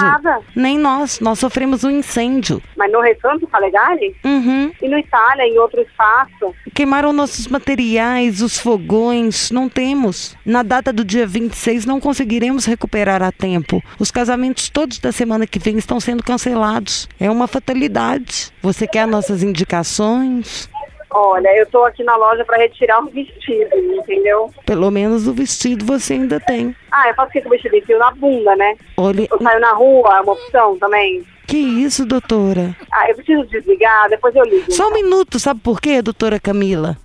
Nem 0.54 0.78
nós, 0.78 1.18
nós 1.18 1.40
sofremos 1.40 1.82
um 1.82 1.90
incêndio. 1.90 2.62
Mas 2.76 2.92
no 2.92 3.00
recanto 3.00 3.44
Calegari? 3.48 4.14
Uhum. 4.24 4.70
E 4.80 4.88
no 4.88 4.96
Itália, 4.96 5.44
em 5.44 5.58
outro 5.58 5.80
espaço? 5.80 6.54
Queimaram 6.72 7.12
nossos 7.12 7.48
materiais, 7.48 8.40
os 8.40 8.58
fogões, 8.58 9.50
não 9.50 9.68
temos. 9.68 10.36
Na 10.46 10.62
data 10.62 10.92
do 10.92 11.04
dia 11.04 11.26
26 11.26 11.84
não 11.84 11.98
conseguiremos 11.98 12.64
recuperar 12.64 13.20
a 13.20 13.32
tempo. 13.32 13.82
Os 13.98 14.12
casamentos 14.12 14.68
todos 14.68 15.00
da 15.00 15.10
semana 15.10 15.44
que 15.44 15.58
vem 15.58 15.76
estão 15.76 15.98
sendo 15.98 16.22
cancelados. 16.22 17.08
É 17.18 17.28
uma 17.28 17.48
fatalidade. 17.48 18.52
Você 18.62 18.86
quer 18.86 19.08
nossas 19.08 19.42
indicações? 19.42 20.70
Olha, 21.14 21.48
eu 21.58 21.66
tô 21.66 21.84
aqui 21.84 22.02
na 22.02 22.16
loja 22.16 22.44
pra 22.44 22.56
retirar 22.56 23.00
um 23.00 23.06
vestido, 23.06 23.68
entendeu? 23.76 24.50
Pelo 24.64 24.90
menos 24.90 25.26
o 25.26 25.32
vestido 25.32 25.84
você 25.84 26.14
ainda 26.14 26.40
tem. 26.40 26.74
Ah, 26.90 27.08
eu 27.08 27.14
faço 27.14 27.28
o 27.28 27.32
que 27.32 27.40
com 27.42 27.48
o 27.48 27.50
vestido? 27.52 27.76
Enfio 27.76 27.98
na 27.98 28.10
bunda, 28.12 28.56
né? 28.56 28.76
Olha, 28.96 29.28
Eu 29.30 29.38
saio 29.42 29.60
na 29.60 29.72
rua, 29.72 30.16
é 30.16 30.20
uma 30.20 30.32
opção 30.32 30.78
também. 30.78 31.22
que 31.46 31.56
isso, 31.58 32.06
doutora? 32.06 32.74
Ah, 32.90 33.10
eu 33.10 33.14
preciso 33.16 33.44
desligar, 33.46 34.08
depois 34.08 34.34
eu 34.34 34.44
ligo. 34.44 34.72
Só 34.72 34.88
um 34.88 34.94
minuto, 34.94 35.38
sabe 35.38 35.60
por 35.60 35.80
quê, 35.80 36.00
doutora 36.00 36.40
Camila? 36.40 36.96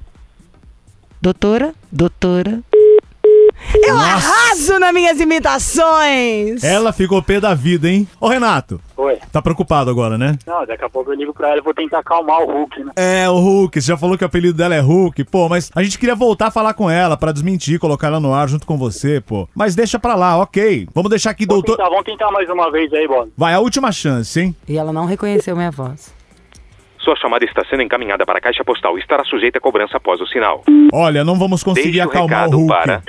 Doutora? 1.22 1.74
Doutora? 1.92 2.60
Eu 3.86 3.98
arraso 3.98 4.80
nas 4.80 4.94
minhas 4.94 5.20
imitações! 5.20 6.64
Ela 6.64 6.92
ficou 6.92 7.22
pé 7.22 7.40
da 7.40 7.54
vida, 7.54 7.90
hein? 7.90 8.08
Ô, 8.20 8.28
Renato, 8.28 8.82
Oi. 8.96 9.18
tá 9.32 9.42
preocupado 9.42 9.90
agora, 9.90 10.18
né? 10.18 10.38
Não, 10.46 10.66
daqui 10.66 10.84
a 10.84 10.90
pouco 10.90 11.12
eu 11.12 11.16
ligo 11.16 11.34
pra 11.34 11.50
ela 11.50 11.58
e 11.60 11.62
vou 11.62 11.74
tentar 11.74 12.00
acalmar 12.00 12.42
o 12.42 12.46
Hulk, 12.52 12.84
né? 12.84 12.92
É, 12.96 13.30
o 13.30 13.38
Hulk, 13.38 13.80
você 13.82 13.88
já 13.88 13.98
falou 13.98 14.18
que 14.18 14.24
o 14.24 14.28
apelido 14.28 14.58
dela 14.58 14.76
é 14.76 14.80
Hulk, 14.80 15.24
pô, 15.26 15.48
mas 15.48 15.70
a 15.76 15.84
gente 15.84 15.98
queria 16.00 16.16
voltar 16.16 16.48
a 16.48 16.52
falar 16.52 16.74
com 16.74 16.90
ela 16.90 17.16
pra 17.16 17.32
desmentir, 17.32 17.80
colocar 17.80 18.08
ela 18.08 18.20
no 18.20 18.34
ar 18.34 18.48
junto 18.50 18.66
com 18.66 18.78
você, 18.78 19.22
pô. 19.22 19.48
Mas 19.56 19.76
deixa 19.76 20.00
pra 20.00 20.16
lá, 20.16 20.38
ok. 20.38 20.88
Vamos 20.94 21.10
deixar 21.10 21.30
aqui, 21.32 21.46
Vamos 21.46 21.64
doutor. 21.64 21.78
tentar, 21.78 21.90
vamos 21.90 22.06
tentar 22.06 22.32
mais 22.32 22.50
uma 22.50 22.72
vez 22.72 22.92
aí, 22.94 23.08
Bola. 23.08 23.28
Vai, 23.38 23.54
a 23.54 23.60
última 23.60 23.92
chance, 23.92 24.40
hein? 24.40 24.56
E 24.68 24.78
ela 24.78 24.92
não 24.92 25.06
reconheceu 25.06 25.56
minha 25.56 25.72
voz. 25.72 26.16
Sua 27.00 27.16
chamada 27.16 27.46
está 27.46 27.64
sendo 27.70 27.84
encaminhada 27.84 28.26
para 28.26 28.40
a 28.40 28.42
caixa 28.42 28.66
postal 28.66 28.98
e 28.98 29.02
estará 29.02 29.24
sujeita 29.24 29.60
a 29.60 29.62
cobrança 29.62 29.96
após 29.96 30.20
o 30.20 30.28
sinal. 30.28 30.64
Olha, 30.92 31.24
não 31.24 31.40
vamos 31.40 31.64
conseguir 31.64 31.92
Deixe 31.92 32.06
o 32.06 32.10
acalmar 32.10 32.40
o 32.50 32.52
recado 32.52 32.58
Hulk. 32.58 32.74
para... 32.74 33.04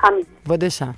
Cam- 0.00 0.24
Vou 0.44 0.56
deixar. 0.58 0.94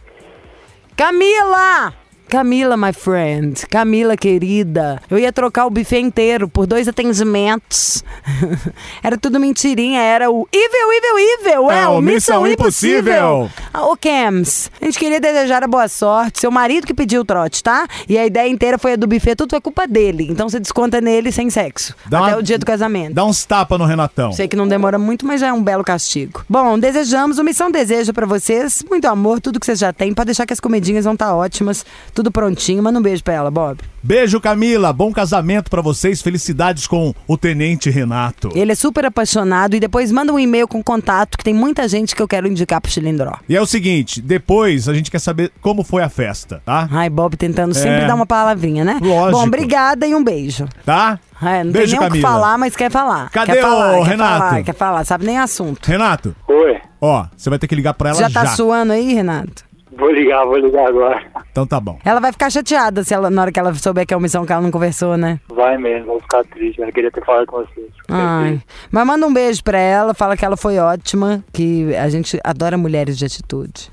Camila! 0.96 1.92
Camila, 2.28 2.76
my 2.76 2.92
friend. 2.92 3.66
Camila, 3.68 4.16
querida. 4.16 5.00
Eu 5.10 5.18
ia 5.18 5.32
trocar 5.32 5.66
o 5.66 5.70
buffet 5.70 6.00
inteiro 6.00 6.48
por 6.48 6.66
dois 6.66 6.88
atendimentos. 6.88 8.02
era 9.02 9.18
tudo 9.18 9.38
mentirinha. 9.38 10.00
Era 10.00 10.30
o 10.30 10.48
Evil, 10.52 10.92
Evil, 10.92 11.18
Evil. 11.18 11.70
É, 11.70 11.82
É, 11.82 11.88
o 11.88 11.98
o 11.98 12.00
Missão 12.02 12.46
Impossível. 12.46 13.44
Impossível. 13.44 13.50
Ah, 13.72 13.86
Ô, 13.86 13.96
Cams, 13.96 14.70
a 14.80 14.84
gente 14.86 14.98
queria 14.98 15.20
desejar 15.20 15.62
a 15.62 15.66
boa 15.68 15.88
sorte. 15.88 16.40
Seu 16.40 16.50
marido 16.50 16.86
que 16.86 16.94
pediu 16.94 17.20
o 17.20 17.24
trote, 17.24 17.62
tá? 17.62 17.86
E 18.08 18.16
a 18.16 18.24
ideia 18.26 18.48
inteira 18.48 18.78
foi 18.78 18.94
a 18.94 18.96
do 18.96 19.06
buffet. 19.06 19.34
Tudo 19.36 19.50
foi 19.50 19.60
culpa 19.60 19.86
dele. 19.86 20.26
Então 20.30 20.48
você 20.48 20.58
desconta 20.58 21.00
nele 21.00 21.30
sem 21.30 21.50
sexo. 21.50 21.94
Dá 22.06 22.18
até 22.20 22.32
uma- 22.32 22.38
o 22.38 22.42
dia 22.42 22.58
do 22.58 22.64
casamento. 22.66 23.14
Dá 23.14 23.24
uns 23.24 23.44
tapas 23.44 23.78
no 23.78 23.84
Renatão. 23.84 24.32
Sei 24.32 24.48
que 24.48 24.56
não 24.56 24.66
demora 24.66 24.98
muito, 24.98 25.26
mas 25.26 25.40
já 25.40 25.48
é 25.48 25.52
um 25.52 25.62
belo 25.62 25.84
castigo. 25.84 26.44
Bom, 26.48 26.78
desejamos, 26.78 27.38
o 27.38 27.44
Missão 27.44 27.70
deseja 27.70 28.12
pra 28.12 28.24
vocês 28.26 28.82
muito 28.88 29.06
amor, 29.06 29.40
tudo 29.40 29.60
que 29.60 29.66
vocês 29.66 29.78
já 29.78 29.92
têm. 29.92 30.14
Pode 30.14 30.26
deixar 30.26 30.46
que 30.46 30.52
as 30.52 30.60
comidinhas 30.60 31.04
vão 31.04 31.12
estar 31.14 31.34
ótimas, 31.34 31.84
tudo 32.14 32.30
prontinho. 32.30 32.82
Manda 32.82 32.98
um 32.98 33.02
beijo 33.02 33.22
pra 33.22 33.34
ela, 33.34 33.50
Bob. 33.50 33.78
Beijo, 34.02 34.40
Camila. 34.40 34.92
Bom 34.92 35.12
casamento 35.12 35.70
pra 35.70 35.80
vocês. 35.80 36.20
Felicidades 36.22 36.86
com 36.86 37.14
o 37.26 37.36
Tenente 37.36 37.88
Renato. 37.90 38.50
Ele 38.54 38.72
é 38.72 38.74
super 38.74 39.04
apaixonado 39.04 39.74
e 39.76 39.80
depois 39.80 40.10
manda 40.10 40.32
um 40.32 40.38
e-mail 40.38 40.66
com 40.66 40.82
contato, 40.82 41.38
que 41.38 41.44
tem 41.44 41.54
muita 41.54 41.86
gente 41.88 42.14
que 42.16 42.22
eu 42.22 42.26
quero 42.28 42.46
indicar 42.48 42.80
pro 42.80 42.90
Chilindró. 42.90 43.36
E 43.48 43.56
é 43.56 43.60
o 43.60 43.66
seguinte, 43.66 44.20
depois 44.20 44.88
a 44.88 44.94
gente 44.94 45.10
quer 45.10 45.20
saber 45.20 45.52
como 45.60 45.84
foi 45.84 46.02
a 46.02 46.08
festa, 46.08 46.60
tá? 46.64 46.88
Ai, 46.90 47.08
Bob 47.08 47.36
tentando 47.36 47.74
sempre 47.74 48.02
É. 48.02 48.06
dar 48.06 48.14
uma 48.14 48.26
palavrinha, 48.26 48.84
né? 48.84 48.98
Lógico. 49.02 49.38
Bom, 49.40 49.46
obrigada 49.46 50.06
e 50.06 50.14
um 50.14 50.22
beijo. 50.24 50.68
Tá? 50.84 51.18
É, 51.40 51.64
não 51.64 51.72
Beijo, 51.72 51.92
tem 51.92 51.98
nem 52.00 52.08
o 52.08 52.12
que 52.12 52.20
Camila. 52.22 52.28
falar, 52.28 52.58
mas 52.58 52.76
quer 52.76 52.90
falar. 52.90 53.28
Cadê 53.30 53.52
quer 53.54 53.62
falar, 53.62 53.98
o 53.98 54.04
quer 54.04 54.10
Renato? 54.10 54.38
Falar, 54.38 54.62
quer 54.62 54.74
falar, 54.74 55.04
sabe 55.04 55.26
nem 55.26 55.38
assunto. 55.38 55.84
Renato, 55.84 56.36
Oi. 56.46 56.80
ó, 57.00 57.26
você 57.36 57.50
vai 57.50 57.58
ter 57.58 57.66
que 57.66 57.74
ligar 57.74 57.94
pra 57.94 58.10
ela 58.10 58.18
Já 58.20 58.28
já. 58.28 58.42
tá 58.44 58.50
suando 58.54 58.92
aí, 58.92 59.12
Renato? 59.12 59.64
Vou 59.96 60.10
ligar, 60.10 60.44
vou 60.44 60.56
ligar 60.56 60.88
agora. 60.88 61.22
Então 61.50 61.66
tá 61.66 61.78
bom. 61.78 61.98
Ela 62.04 62.18
vai 62.18 62.32
ficar 62.32 62.50
chateada 62.50 63.04
se 63.04 63.12
ela, 63.12 63.28
na 63.28 63.42
hora 63.42 63.52
que 63.52 63.60
ela 63.60 63.74
souber 63.74 64.06
que 64.06 64.14
é 64.14 64.16
uma 64.16 64.22
missão 64.22 64.46
que 64.46 64.52
ela 64.52 64.62
não 64.62 64.70
conversou, 64.70 65.16
né? 65.16 65.38
Vai 65.48 65.76
mesmo, 65.76 66.06
vou 66.06 66.20
ficar 66.20 66.42
triste. 66.44 66.80
Eu 66.80 66.92
queria 66.92 67.10
ter 67.10 67.24
falado 67.24 67.46
com 67.46 67.58
vocês. 67.58 67.90
Ai. 68.08 68.60
Mas 68.90 69.06
manda 69.06 69.26
um 69.26 69.32
beijo 69.32 69.62
pra 69.62 69.78
ela, 69.78 70.14
fala 70.14 70.36
que 70.36 70.44
ela 70.44 70.56
foi 70.56 70.78
ótima, 70.78 71.44
que 71.52 71.94
a 71.94 72.08
gente 72.08 72.40
adora 72.42 72.78
mulheres 72.78 73.18
de 73.18 73.26
atitude. 73.26 73.90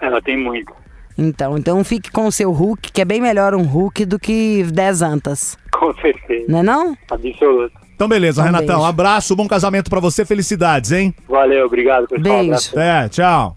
Ela 0.00 0.20
tem 0.20 0.36
muito. 0.36 0.74
Então, 1.16 1.56
então 1.56 1.82
fique 1.82 2.10
com 2.10 2.26
o 2.26 2.32
seu 2.32 2.50
Hulk, 2.50 2.92
que 2.92 3.00
é 3.00 3.04
bem 3.04 3.20
melhor 3.20 3.54
um 3.54 3.62
Hulk 3.62 4.04
do 4.04 4.18
que 4.18 4.64
10 4.64 5.02
antas. 5.02 5.56
Com 5.72 5.94
certeza. 5.94 6.44
Não 6.48 6.58
é 6.58 6.62
não? 6.62 6.96
Absoluto. 7.10 7.85
Então 7.96 8.06
beleza, 8.06 8.42
Um 8.42 8.44
Renatão. 8.44 8.76
beijo. 8.76 8.84
Abraço, 8.84 9.34
bom 9.34 9.48
casamento 9.48 9.88
pra 9.88 9.98
você, 10.00 10.22
felicidades, 10.24 10.92
hein? 10.92 11.14
Valeu, 11.26 11.64
obrigado, 11.64 12.06
pessoal. 12.06 12.22
Beijo. 12.22 12.44
Abraço. 12.50 12.78
É, 12.78 13.08
tchau. 13.08 13.56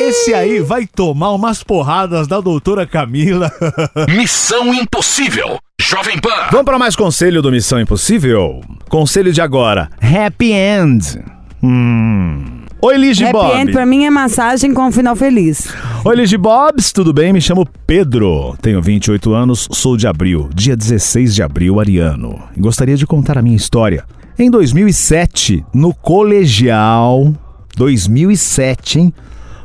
Esse 0.00 0.34
aí 0.34 0.60
vai 0.60 0.86
tomar 0.86 1.32
umas 1.32 1.62
porradas 1.64 2.28
da 2.28 2.38
doutora 2.38 2.86
Camila. 2.86 3.50
Missão 4.14 4.74
Impossível. 4.74 5.58
Jovem 5.80 6.18
Pan. 6.20 6.48
Vamos 6.50 6.66
para 6.66 6.78
mais 6.78 6.94
conselho 6.94 7.40
do 7.40 7.50
Missão 7.50 7.80
Impossível? 7.80 8.60
Conselho 8.90 9.32
de 9.32 9.40
agora: 9.40 9.88
Happy 10.02 10.52
End. 10.52 11.24
Hum. 11.62 12.57
Oi, 12.80 12.96
Lige 12.96 13.24
Happy 13.24 13.32
Bob. 13.32 13.56
End 13.58 13.72
pra 13.72 13.84
mim 13.84 14.04
é 14.04 14.10
massagem 14.10 14.72
com 14.72 14.86
um 14.86 14.92
final 14.92 15.16
feliz. 15.16 15.66
Oi, 16.04 16.14
Lige 16.14 16.38
Bobs, 16.38 16.92
tudo 16.92 17.12
bem? 17.12 17.32
Me 17.32 17.40
chamo 17.40 17.66
Pedro, 17.84 18.56
tenho 18.62 18.80
28 18.80 19.34
anos, 19.34 19.66
sou 19.72 19.96
de 19.96 20.06
abril, 20.06 20.48
dia 20.54 20.76
16 20.76 21.34
de 21.34 21.42
abril, 21.42 21.80
ariano. 21.80 22.40
E 22.56 22.60
gostaria 22.60 22.96
de 22.96 23.04
contar 23.04 23.36
a 23.36 23.42
minha 23.42 23.56
história. 23.56 24.04
Em 24.38 24.48
2007, 24.48 25.64
no 25.74 25.92
colegial, 25.92 27.34
2007, 27.76 29.00
hein? 29.00 29.14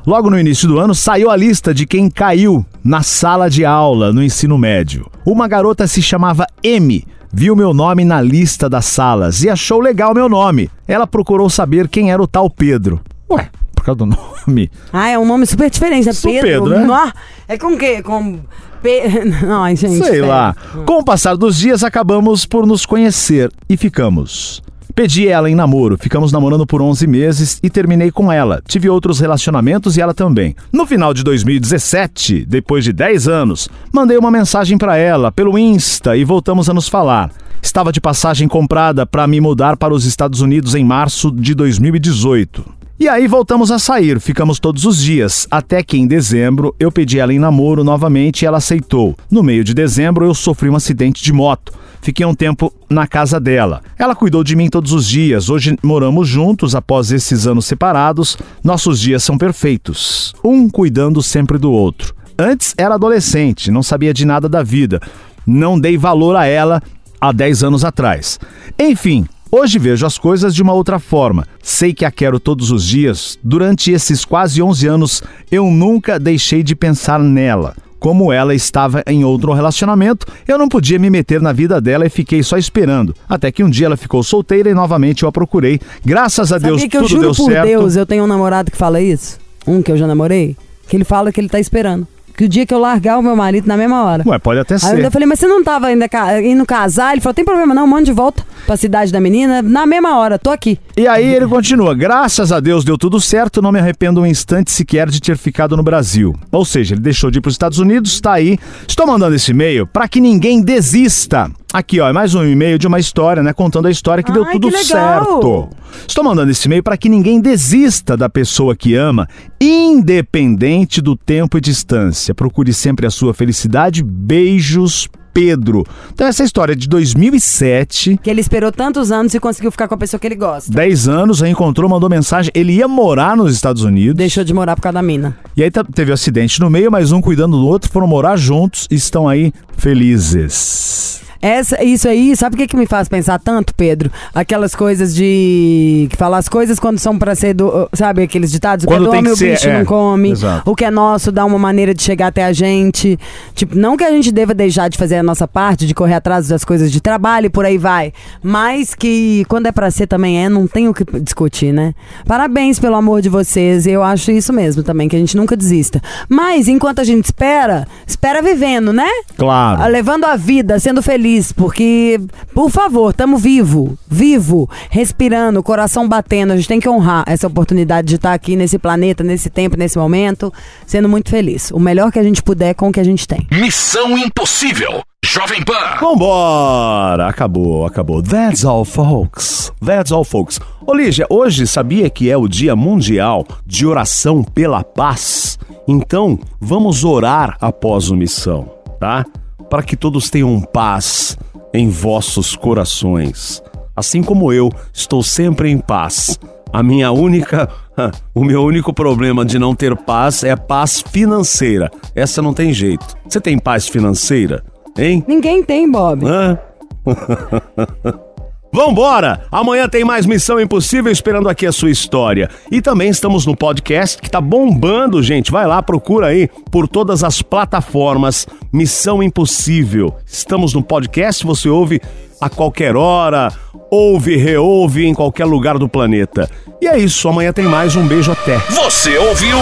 Logo 0.07 0.31
no 0.31 0.39
início 0.39 0.67
do 0.67 0.79
ano, 0.79 0.95
saiu 0.95 1.29
a 1.29 1.35
lista 1.35 1.71
de 1.71 1.85
quem 1.85 2.09
caiu 2.09 2.65
na 2.83 3.03
sala 3.03 3.47
de 3.47 3.63
aula 3.63 4.11
no 4.11 4.23
ensino 4.23 4.57
médio. 4.57 5.05
Uma 5.23 5.47
garota 5.47 5.85
se 5.85 6.01
chamava 6.01 6.47
M. 6.63 7.05
Viu 7.35 7.55
meu 7.55 7.73
nome 7.73 8.05
na 8.05 8.21
lista 8.21 8.69
das 8.69 8.85
salas 8.85 9.43
e 9.43 9.49
achou 9.49 9.79
legal 9.79 10.13
meu 10.13 10.29
nome. 10.29 10.69
Ela 10.87 11.07
procurou 11.07 11.49
saber 11.49 11.87
quem 11.87 12.11
era 12.11 12.21
o 12.21 12.27
tal 12.27 12.47
Pedro. 12.47 13.01
Ué, 13.27 13.49
por 13.73 13.83
causa 13.83 13.97
do 13.97 14.05
nome. 14.45 14.69
Ah, 14.93 15.09
é 15.09 15.17
um 15.17 15.25
nome 15.25 15.47
super 15.47 15.67
diferente. 15.67 16.07
É 16.07 16.13
Pedro. 16.13 16.41
Pedro, 16.47 16.73
é? 16.75 16.85
Nó, 16.85 17.11
é 17.47 17.57
com 17.57 17.73
o 17.73 17.77
quê? 17.77 18.03
Com. 18.03 18.39
Pe... 18.83 19.01
Não, 19.47 19.67
gente. 19.75 20.05
Sei 20.05 20.21
lá. 20.21 20.55
Com 20.85 20.99
o 20.99 21.03
passar 21.03 21.35
dos 21.35 21.57
dias, 21.57 21.83
acabamos 21.83 22.45
por 22.45 22.67
nos 22.67 22.85
conhecer 22.85 23.51
e 23.67 23.75
ficamos. 23.75 24.61
Pedi 24.95 25.27
ela 25.27 25.49
em 25.49 25.55
namoro, 25.55 25.97
ficamos 25.97 26.31
namorando 26.31 26.67
por 26.67 26.79
11 26.79 27.07
meses 27.07 27.59
e 27.63 27.69
terminei 27.69 28.11
com 28.11 28.31
ela. 28.31 28.61
Tive 28.67 28.87
outros 28.89 29.19
relacionamentos 29.19 29.97
e 29.97 30.01
ela 30.01 30.13
também. 30.13 30.55
No 30.71 30.85
final 30.85 31.15
de 31.15 31.23
2017, 31.23 32.45
depois 32.45 32.83
de 32.83 32.93
10 32.93 33.27
anos, 33.27 33.67
mandei 33.91 34.17
uma 34.17 34.29
mensagem 34.29 34.77
pra 34.77 34.95
ela 34.95 35.31
pelo 35.31 35.57
Insta 35.57 36.15
e 36.15 36.23
voltamos 36.23 36.69
a 36.69 36.75
nos 36.75 36.87
falar. 36.87 37.31
Estava 37.59 37.91
de 37.91 37.99
passagem 37.99 38.47
comprada 38.47 39.03
para 39.03 39.25
me 39.25 39.41
mudar 39.41 39.77
para 39.77 39.95
os 39.95 40.05
Estados 40.05 40.41
Unidos 40.41 40.75
em 40.75 40.85
março 40.85 41.31
de 41.31 41.55
2018. 41.55 42.82
E 43.03 43.09
aí 43.09 43.27
voltamos 43.27 43.69
a 43.69 43.77
sair, 43.77 44.17
ficamos 44.21 44.61
todos 44.61 44.85
os 44.85 45.03
dias, 45.03 45.45
até 45.51 45.83
que 45.83 45.97
em 45.97 46.07
dezembro 46.07 46.73
eu 46.79 46.89
pedi 46.89 47.19
ela 47.19 47.33
em 47.33 47.37
namoro 47.37 47.83
novamente 47.83 48.41
e 48.41 48.45
ela 48.45 48.59
aceitou. 48.59 49.13
No 49.29 49.43
meio 49.43 49.61
de 49.61 49.73
dezembro 49.73 50.23
eu 50.25 50.33
sofri 50.33 50.69
um 50.69 50.75
acidente 50.77 51.21
de 51.21 51.33
moto. 51.33 51.73
Fiquei 52.01 52.25
um 52.25 52.33
tempo 52.33 52.73
na 52.89 53.05
casa 53.05 53.41
dela. 53.41 53.81
Ela 53.99 54.15
cuidou 54.15 54.41
de 54.41 54.55
mim 54.55 54.69
todos 54.69 54.93
os 54.93 55.05
dias. 55.05 55.49
Hoje 55.49 55.77
moramos 55.83 56.29
juntos 56.29 56.75
após 56.75 57.11
esses 57.11 57.45
anos 57.45 57.65
separados. 57.65 58.37
Nossos 58.63 59.01
dias 59.01 59.21
são 59.21 59.37
perfeitos, 59.37 60.33
um 60.41 60.69
cuidando 60.69 61.21
sempre 61.21 61.57
do 61.57 61.73
outro. 61.73 62.15
Antes 62.39 62.73
era 62.77 62.95
adolescente, 62.95 63.69
não 63.69 63.83
sabia 63.83 64.13
de 64.13 64.23
nada 64.23 64.47
da 64.47 64.63
vida. 64.63 65.01
Não 65.45 65.77
dei 65.77 65.97
valor 65.97 66.37
a 66.37 66.45
ela 66.45 66.81
há 67.19 67.33
10 67.33 67.65
anos 67.65 67.83
atrás. 67.83 68.39
Enfim, 68.79 69.27
Hoje 69.55 69.77
vejo 69.77 70.03
as 70.03 70.17
coisas 70.17 70.55
de 70.55 70.63
uma 70.63 70.73
outra 70.73 70.97
forma. 70.97 71.45
Sei 71.61 71.93
que 71.93 72.03
a 72.03 72.09
quero 72.09 72.39
todos 72.39 72.71
os 72.71 72.83
dias. 72.83 73.37
Durante 73.43 73.91
esses 73.91 74.25
quase 74.25 74.63
11 74.63 74.87
anos, 74.87 75.23
eu 75.51 75.69
nunca 75.69 76.19
deixei 76.19 76.63
de 76.63 76.75
pensar 76.75 77.19
nela. 77.19 77.75
Como 77.99 78.33
ela 78.33 78.55
estava 78.55 79.03
em 79.05 79.23
outro 79.23 79.53
relacionamento, 79.53 80.25
eu 80.47 80.57
não 80.57 80.67
podia 80.67 80.97
me 80.97 81.07
meter 81.07 81.39
na 81.39 81.53
vida 81.53 81.79
dela 81.79 82.03
e 82.03 82.09
fiquei 82.09 82.41
só 82.41 82.57
esperando. 82.57 83.15
Até 83.29 83.51
que 83.51 83.63
um 83.63 83.69
dia 83.69 83.85
ela 83.85 83.95
ficou 83.95 84.23
solteira 84.23 84.71
e 84.71 84.73
novamente 84.73 85.21
eu 85.21 85.29
a 85.29 85.31
procurei. 85.31 85.79
Graças 86.03 86.51
a 86.51 86.57
Deus 86.57 86.81
Sabia 86.81 86.89
que 86.89 86.97
eu 86.97 87.01
tudo 87.03 87.11
juro 87.11 87.21
deu 87.21 87.35
por 87.35 87.51
certo. 87.51 87.67
Deus, 87.67 87.95
eu 87.95 88.07
tenho 88.07 88.23
um 88.23 88.27
namorado 88.27 88.71
que 88.71 88.77
fala 88.77 88.99
isso. 88.99 89.37
Um 89.67 89.83
que 89.83 89.91
eu 89.91 89.97
já 89.97 90.07
namorei. 90.07 90.57
Que 90.87 90.97
ele 90.97 91.03
fala 91.03 91.31
que 91.31 91.39
ele 91.39 91.47
tá 91.47 91.59
esperando. 91.59 92.07
Que 92.35 92.45
o 92.45 92.49
dia 92.49 92.65
que 92.65 92.73
eu 92.73 92.79
largar 92.79 93.19
o 93.19 93.21
meu 93.21 93.35
marido 93.35 93.67
na 93.67 93.77
mesma 93.77 94.03
hora. 94.03 94.23
Ué, 94.25 94.39
pode 94.39 94.59
até 94.59 94.73
Aí 94.73 94.79
eu 94.99 95.03
ser. 95.05 95.11
falei, 95.11 95.27
mas 95.27 95.39
você 95.39 95.45
não 95.47 95.63
tava 95.63 95.87
ainda 95.87 96.09
ca- 96.09 96.41
indo 96.41 96.65
casar? 96.65 97.11
Ele 97.11 97.21
falou, 97.21 97.33
tem 97.35 97.45
problema 97.45 97.75
não, 97.75 97.85
manda 97.85 98.03
de 98.05 98.11
volta 98.11 98.43
pra 98.65 98.75
cidade 98.75 99.11
da 99.11 99.19
menina. 99.19 99.61
Na 99.61 99.85
mesma 99.85 100.17
hora, 100.17 100.39
tô 100.39 100.49
aqui. 100.49 100.79
E 100.97 101.07
aí 101.07 101.25
ele 101.35 101.47
continua: 101.47 101.93
graças 101.93 102.51
a 102.51 102.59
Deus 102.59 102.83
deu 102.83 102.97
tudo 102.97 103.21
certo, 103.21 103.61
não 103.61 103.71
me 103.71 103.79
arrependo 103.79 104.19
um 104.21 104.25
instante 104.25 104.71
sequer 104.71 105.09
de 105.09 105.21
ter 105.21 105.37
ficado 105.37 105.77
no 105.77 105.83
Brasil. 105.83 106.35
Ou 106.51 106.65
seja, 106.65 106.95
ele 106.95 107.01
deixou 107.01 107.29
de 107.29 107.37
ir 107.37 107.41
para 107.41 107.49
os 107.49 107.53
Estados 107.53 107.77
Unidos, 107.77 108.19
tá 108.19 108.33
aí. 108.33 108.57
Estou 108.87 109.05
mandando 109.05 109.35
esse 109.35 109.51
e-mail 109.51 109.85
para 109.85 110.07
que 110.07 110.19
ninguém 110.19 110.61
desista. 110.61 111.51
Aqui, 111.73 111.99
ó, 111.99 112.07
é 112.07 112.13
mais 112.13 112.35
um 112.35 112.45
e-mail 112.45 112.77
de 112.77 112.85
uma 112.85 112.99
história, 112.99 113.41
né? 113.41 113.51
Contando 113.51 113.87
a 113.87 113.91
história 113.91 114.23
que 114.23 114.31
deu 114.31 114.43
Ai, 114.45 114.51
tudo 114.51 114.69
que 114.69 114.83
certo. 114.83 115.69
Estou 116.07 116.23
mandando 116.23 116.51
esse 116.51 116.67
e-mail 116.67 116.83
para 116.83 116.95
que 116.95 117.09
ninguém 117.09 117.41
desista 117.41 118.15
da 118.15 118.29
pessoa 118.29 118.75
que 118.75 118.93
ama, 118.93 119.27
independente 119.59 121.01
do 121.01 121.15
tempo 121.15 121.57
e 121.57 121.61
distância. 121.61 122.35
Procure 122.35 122.71
sempre 122.71 123.07
a 123.07 123.09
sua 123.09 123.33
felicidade. 123.33 124.03
Beijos, 124.03 125.09
Pedro. 125.33 125.83
Então, 126.13 126.27
essa 126.27 126.43
história 126.43 126.73
é 126.73 126.75
de 126.75 126.87
2007. 126.87 128.19
Que 128.21 128.29
ele 128.29 128.39
esperou 128.39 128.71
tantos 128.71 129.11
anos 129.11 129.33
e 129.33 129.39
conseguiu 129.39 129.71
ficar 129.71 129.87
com 129.87 129.95
a 129.95 129.97
pessoa 129.97 130.19
que 130.19 130.27
ele 130.27 130.35
gosta. 130.35 130.71
10 130.71 131.07
anos, 131.07 131.41
reencontrou, 131.41 131.89
mandou 131.89 132.07
mensagem. 132.07 132.51
Ele 132.53 132.73
ia 132.73 132.87
morar 132.87 133.35
nos 133.35 133.51
Estados 133.51 133.81
Unidos. 133.83 134.15
Deixou 134.15 134.43
de 134.43 134.53
morar 134.53 134.75
por 134.75 134.83
causa 134.83 134.93
da 134.93 135.01
mina. 135.01 135.35
E 135.57 135.63
aí 135.63 135.71
tá- 135.71 135.83
teve 135.83 136.11
um 136.11 136.13
acidente 136.13 136.59
no 136.59 136.69
meio, 136.69 136.91
mas 136.91 137.11
um 137.11 137.19
cuidando 137.19 137.57
do 137.57 137.65
outro, 137.65 137.91
foram 137.91 138.05
morar 138.05 138.35
juntos 138.37 138.87
e 138.91 138.95
estão 138.95 139.27
aí 139.27 139.51
felizes. 139.75 141.23
Essa, 141.43 141.83
isso 141.83 142.07
aí, 142.07 142.33
sabe 142.37 142.55
o 142.55 142.57
que, 142.57 142.67
que 142.67 142.77
me 142.77 142.85
faz 142.85 143.09
pensar 143.09 143.37
tanto, 143.37 143.75
Pedro? 143.75 144.09
Aquelas 144.33 144.73
coisas 144.73 145.13
de. 145.13 146.07
que 146.09 146.15
falar 146.15 146.37
as 146.37 146.47
coisas 146.47 146.79
quando 146.79 146.99
são 146.99 147.19
pra 147.19 147.35
ser 147.35 147.53
do. 147.53 147.89
Sabe 147.91 148.23
aqueles 148.23 148.49
ditados? 148.49 148.85
O 148.85 148.87
que 148.87 148.93
é 148.93 148.95
Quando 148.95 149.11
do 149.11 149.17
homem, 149.17 149.29
o 149.33 149.35
ser, 149.35 149.51
bicho 149.51 149.67
é, 149.67 149.77
não 149.77 149.83
come. 149.83 150.31
exato. 150.31 150.71
O 150.71 150.73
que 150.73 150.85
é 150.85 150.89
nosso 150.89 151.33
dá 151.33 151.43
uma 151.43 151.59
maneira 151.59 151.93
de 151.93 152.01
chegar 152.01 152.27
até 152.27 152.45
a 152.45 152.53
gente. 152.53 153.19
Tipo, 153.53 153.77
não 153.77 153.97
que 153.97 154.05
a 154.05 154.11
gente 154.11 154.31
deva 154.31 154.53
deixar 154.53 154.87
de 154.87 154.97
fazer 154.97 155.17
a 155.17 155.23
nossa 155.23 155.45
parte, 155.45 155.85
de 155.85 155.93
correr 155.93 156.13
atrás 156.13 156.47
das 156.47 156.63
coisas 156.63 156.89
de 156.89 157.01
trabalho 157.01 157.47
e 157.47 157.49
por 157.49 157.65
aí 157.65 157.77
vai. 157.77 158.13
Mas 158.41 158.95
que 158.95 159.43
quando 159.49 159.65
é 159.65 159.71
pra 159.73 159.91
ser 159.91 160.07
também 160.07 160.45
é, 160.45 160.47
não 160.47 160.65
tem 160.65 160.87
o 160.87 160.93
que 160.93 161.03
discutir, 161.19 161.73
né? 161.73 161.93
Parabéns 162.25 162.79
pelo 162.79 162.95
amor 162.95 163.21
de 163.21 163.27
vocês. 163.27 163.85
Eu 163.85 164.01
acho 164.01 164.31
isso 164.31 164.53
mesmo 164.53 164.81
também, 164.81 165.09
que 165.09 165.15
a 165.17 165.19
gente 165.19 165.35
nunca 165.35 165.57
desista. 165.57 166.01
Mas 166.29 166.69
enquanto 166.69 166.99
a 166.99 167.03
gente 167.03 167.25
espera, 167.25 167.85
espera 168.07 168.41
vivendo, 168.41 168.93
né? 168.93 169.09
Claro. 169.37 169.91
Levando 169.91 170.23
a 170.23 170.37
vida, 170.37 170.79
sendo 170.79 171.01
feliz, 171.01 171.32
porque, 171.51 172.19
por 172.53 172.69
favor, 172.69 173.11
estamos 173.11 173.41
vivo, 173.41 173.97
vivo, 174.07 174.69
respirando, 174.89 175.63
coração 175.63 176.07
batendo. 176.07 176.53
A 176.53 176.55
gente 176.55 176.67
tem 176.67 176.79
que 176.79 176.89
honrar 176.89 177.23
essa 177.27 177.47
oportunidade 177.47 178.07
de 178.07 178.15
estar 178.15 178.33
aqui 178.33 178.55
nesse 178.55 178.77
planeta, 178.77 179.23
nesse 179.23 179.49
tempo, 179.49 179.77
nesse 179.77 179.97
momento, 179.97 180.53
sendo 180.85 181.09
muito 181.09 181.29
feliz. 181.29 181.71
O 181.71 181.79
melhor 181.79 182.11
que 182.11 182.19
a 182.19 182.23
gente 182.23 182.43
puder 182.43 182.73
com 182.73 182.89
o 182.89 182.91
que 182.91 182.99
a 182.99 183.03
gente 183.03 183.27
tem. 183.27 183.47
Missão 183.51 184.17
Impossível. 184.17 185.01
Jovem 185.25 185.63
Pan. 185.63 185.97
Vambora! 185.99 187.27
Acabou, 187.27 187.85
acabou. 187.85 188.21
That's 188.21 188.65
all, 188.65 188.85
folks. 188.85 189.71
That's 189.83 190.11
all, 190.11 190.23
folks. 190.23 190.59
Ô, 190.85 190.93
Lígia, 190.93 191.25
hoje 191.29 191.65
sabia 191.65 192.09
que 192.09 192.29
é 192.29 192.37
o 192.37 192.47
Dia 192.47 192.75
Mundial 192.75 193.45
de 193.65 193.85
Oração 193.85 194.43
pela 194.43 194.83
Paz? 194.83 195.57
Então, 195.87 196.37
vamos 196.59 197.03
orar 197.03 197.57
após 197.59 198.09
o 198.09 198.15
missão, 198.15 198.69
tá? 198.99 199.25
Para 199.73 199.81
que 199.81 199.97
todos 199.97 200.29
tenham 200.29 200.61
paz 200.61 201.35
em 201.73 201.89
vossos 201.89 202.55
corações. 202.55 203.59
Assim 203.95 204.21
como 204.21 204.53
eu 204.53 204.69
estou 204.93 205.23
sempre 205.23 205.71
em 205.71 205.79
paz. 205.79 206.39
A 206.71 206.83
minha 206.83 207.11
única. 207.11 207.67
O 208.33 208.43
meu 208.43 208.63
único 208.63 208.91
problema 208.91 209.45
de 209.45 209.59
não 209.59 209.75
ter 209.75 209.95
paz 209.95 210.43
é 210.43 210.55
paz 210.55 211.03
financeira. 211.11 211.91
Essa 212.15 212.41
não 212.41 212.51
tem 212.51 212.73
jeito. 212.73 213.05
Você 213.27 213.39
tem 213.39 213.57
paz 213.57 213.87
financeira? 213.87 214.63
Hein? 214.97 215.23
Ninguém 215.27 215.63
tem, 215.63 215.91
Bob. 215.91 216.25
Hã? 216.25 216.57
Vambora! 218.73 219.45
Amanhã 219.51 219.87
tem 219.87 220.03
mais 220.03 220.25
Missão 220.25 220.59
Impossível 220.59 221.11
esperando 221.11 221.47
aqui 221.47 221.63
a 221.67 221.71
sua 221.71 221.91
história. 221.91 222.49
E 222.71 222.81
também 222.81 223.07
estamos 223.07 223.45
no 223.45 223.55
podcast 223.55 224.19
que 224.19 224.31
tá 224.31 224.41
bombando, 224.41 225.21
gente. 225.21 225.51
Vai 225.51 225.67
lá, 225.67 225.83
procura 225.83 226.27
aí 226.27 226.49
por 226.71 226.87
todas 226.87 227.23
as 227.23 227.43
plataformas 227.43 228.47
Missão 228.73 229.21
Impossível. 229.21 230.15
Estamos 230.25 230.73
no 230.73 230.81
podcast, 230.81 231.45
você 231.45 231.69
ouve 231.69 232.01
a 232.41 232.49
qualquer 232.49 232.95
hora, 232.95 233.53
ouve, 233.91 234.35
reouve 234.37 235.05
em 235.05 235.13
qualquer 235.13 235.45
lugar 235.45 235.77
do 235.77 235.87
planeta. 235.87 236.49
E 236.81 236.87
é 236.87 236.97
isso, 236.97 237.29
amanhã 237.29 237.53
tem 237.53 237.65
mais. 237.65 237.95
Um 237.95 238.07
beijo 238.07 238.31
até. 238.31 238.57
Você 238.71 239.15
ouviu? 239.19 239.59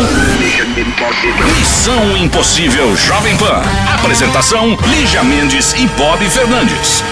Missão 1.59 2.15
Impossível 2.15 2.95
Jovem 2.95 3.35
Pan. 3.35 3.61
Apresentação: 3.93 4.77
Lígia 4.87 5.21
Mendes 5.21 5.73
e 5.73 5.85
Bob 5.97 6.23
Fernandes. 6.29 7.03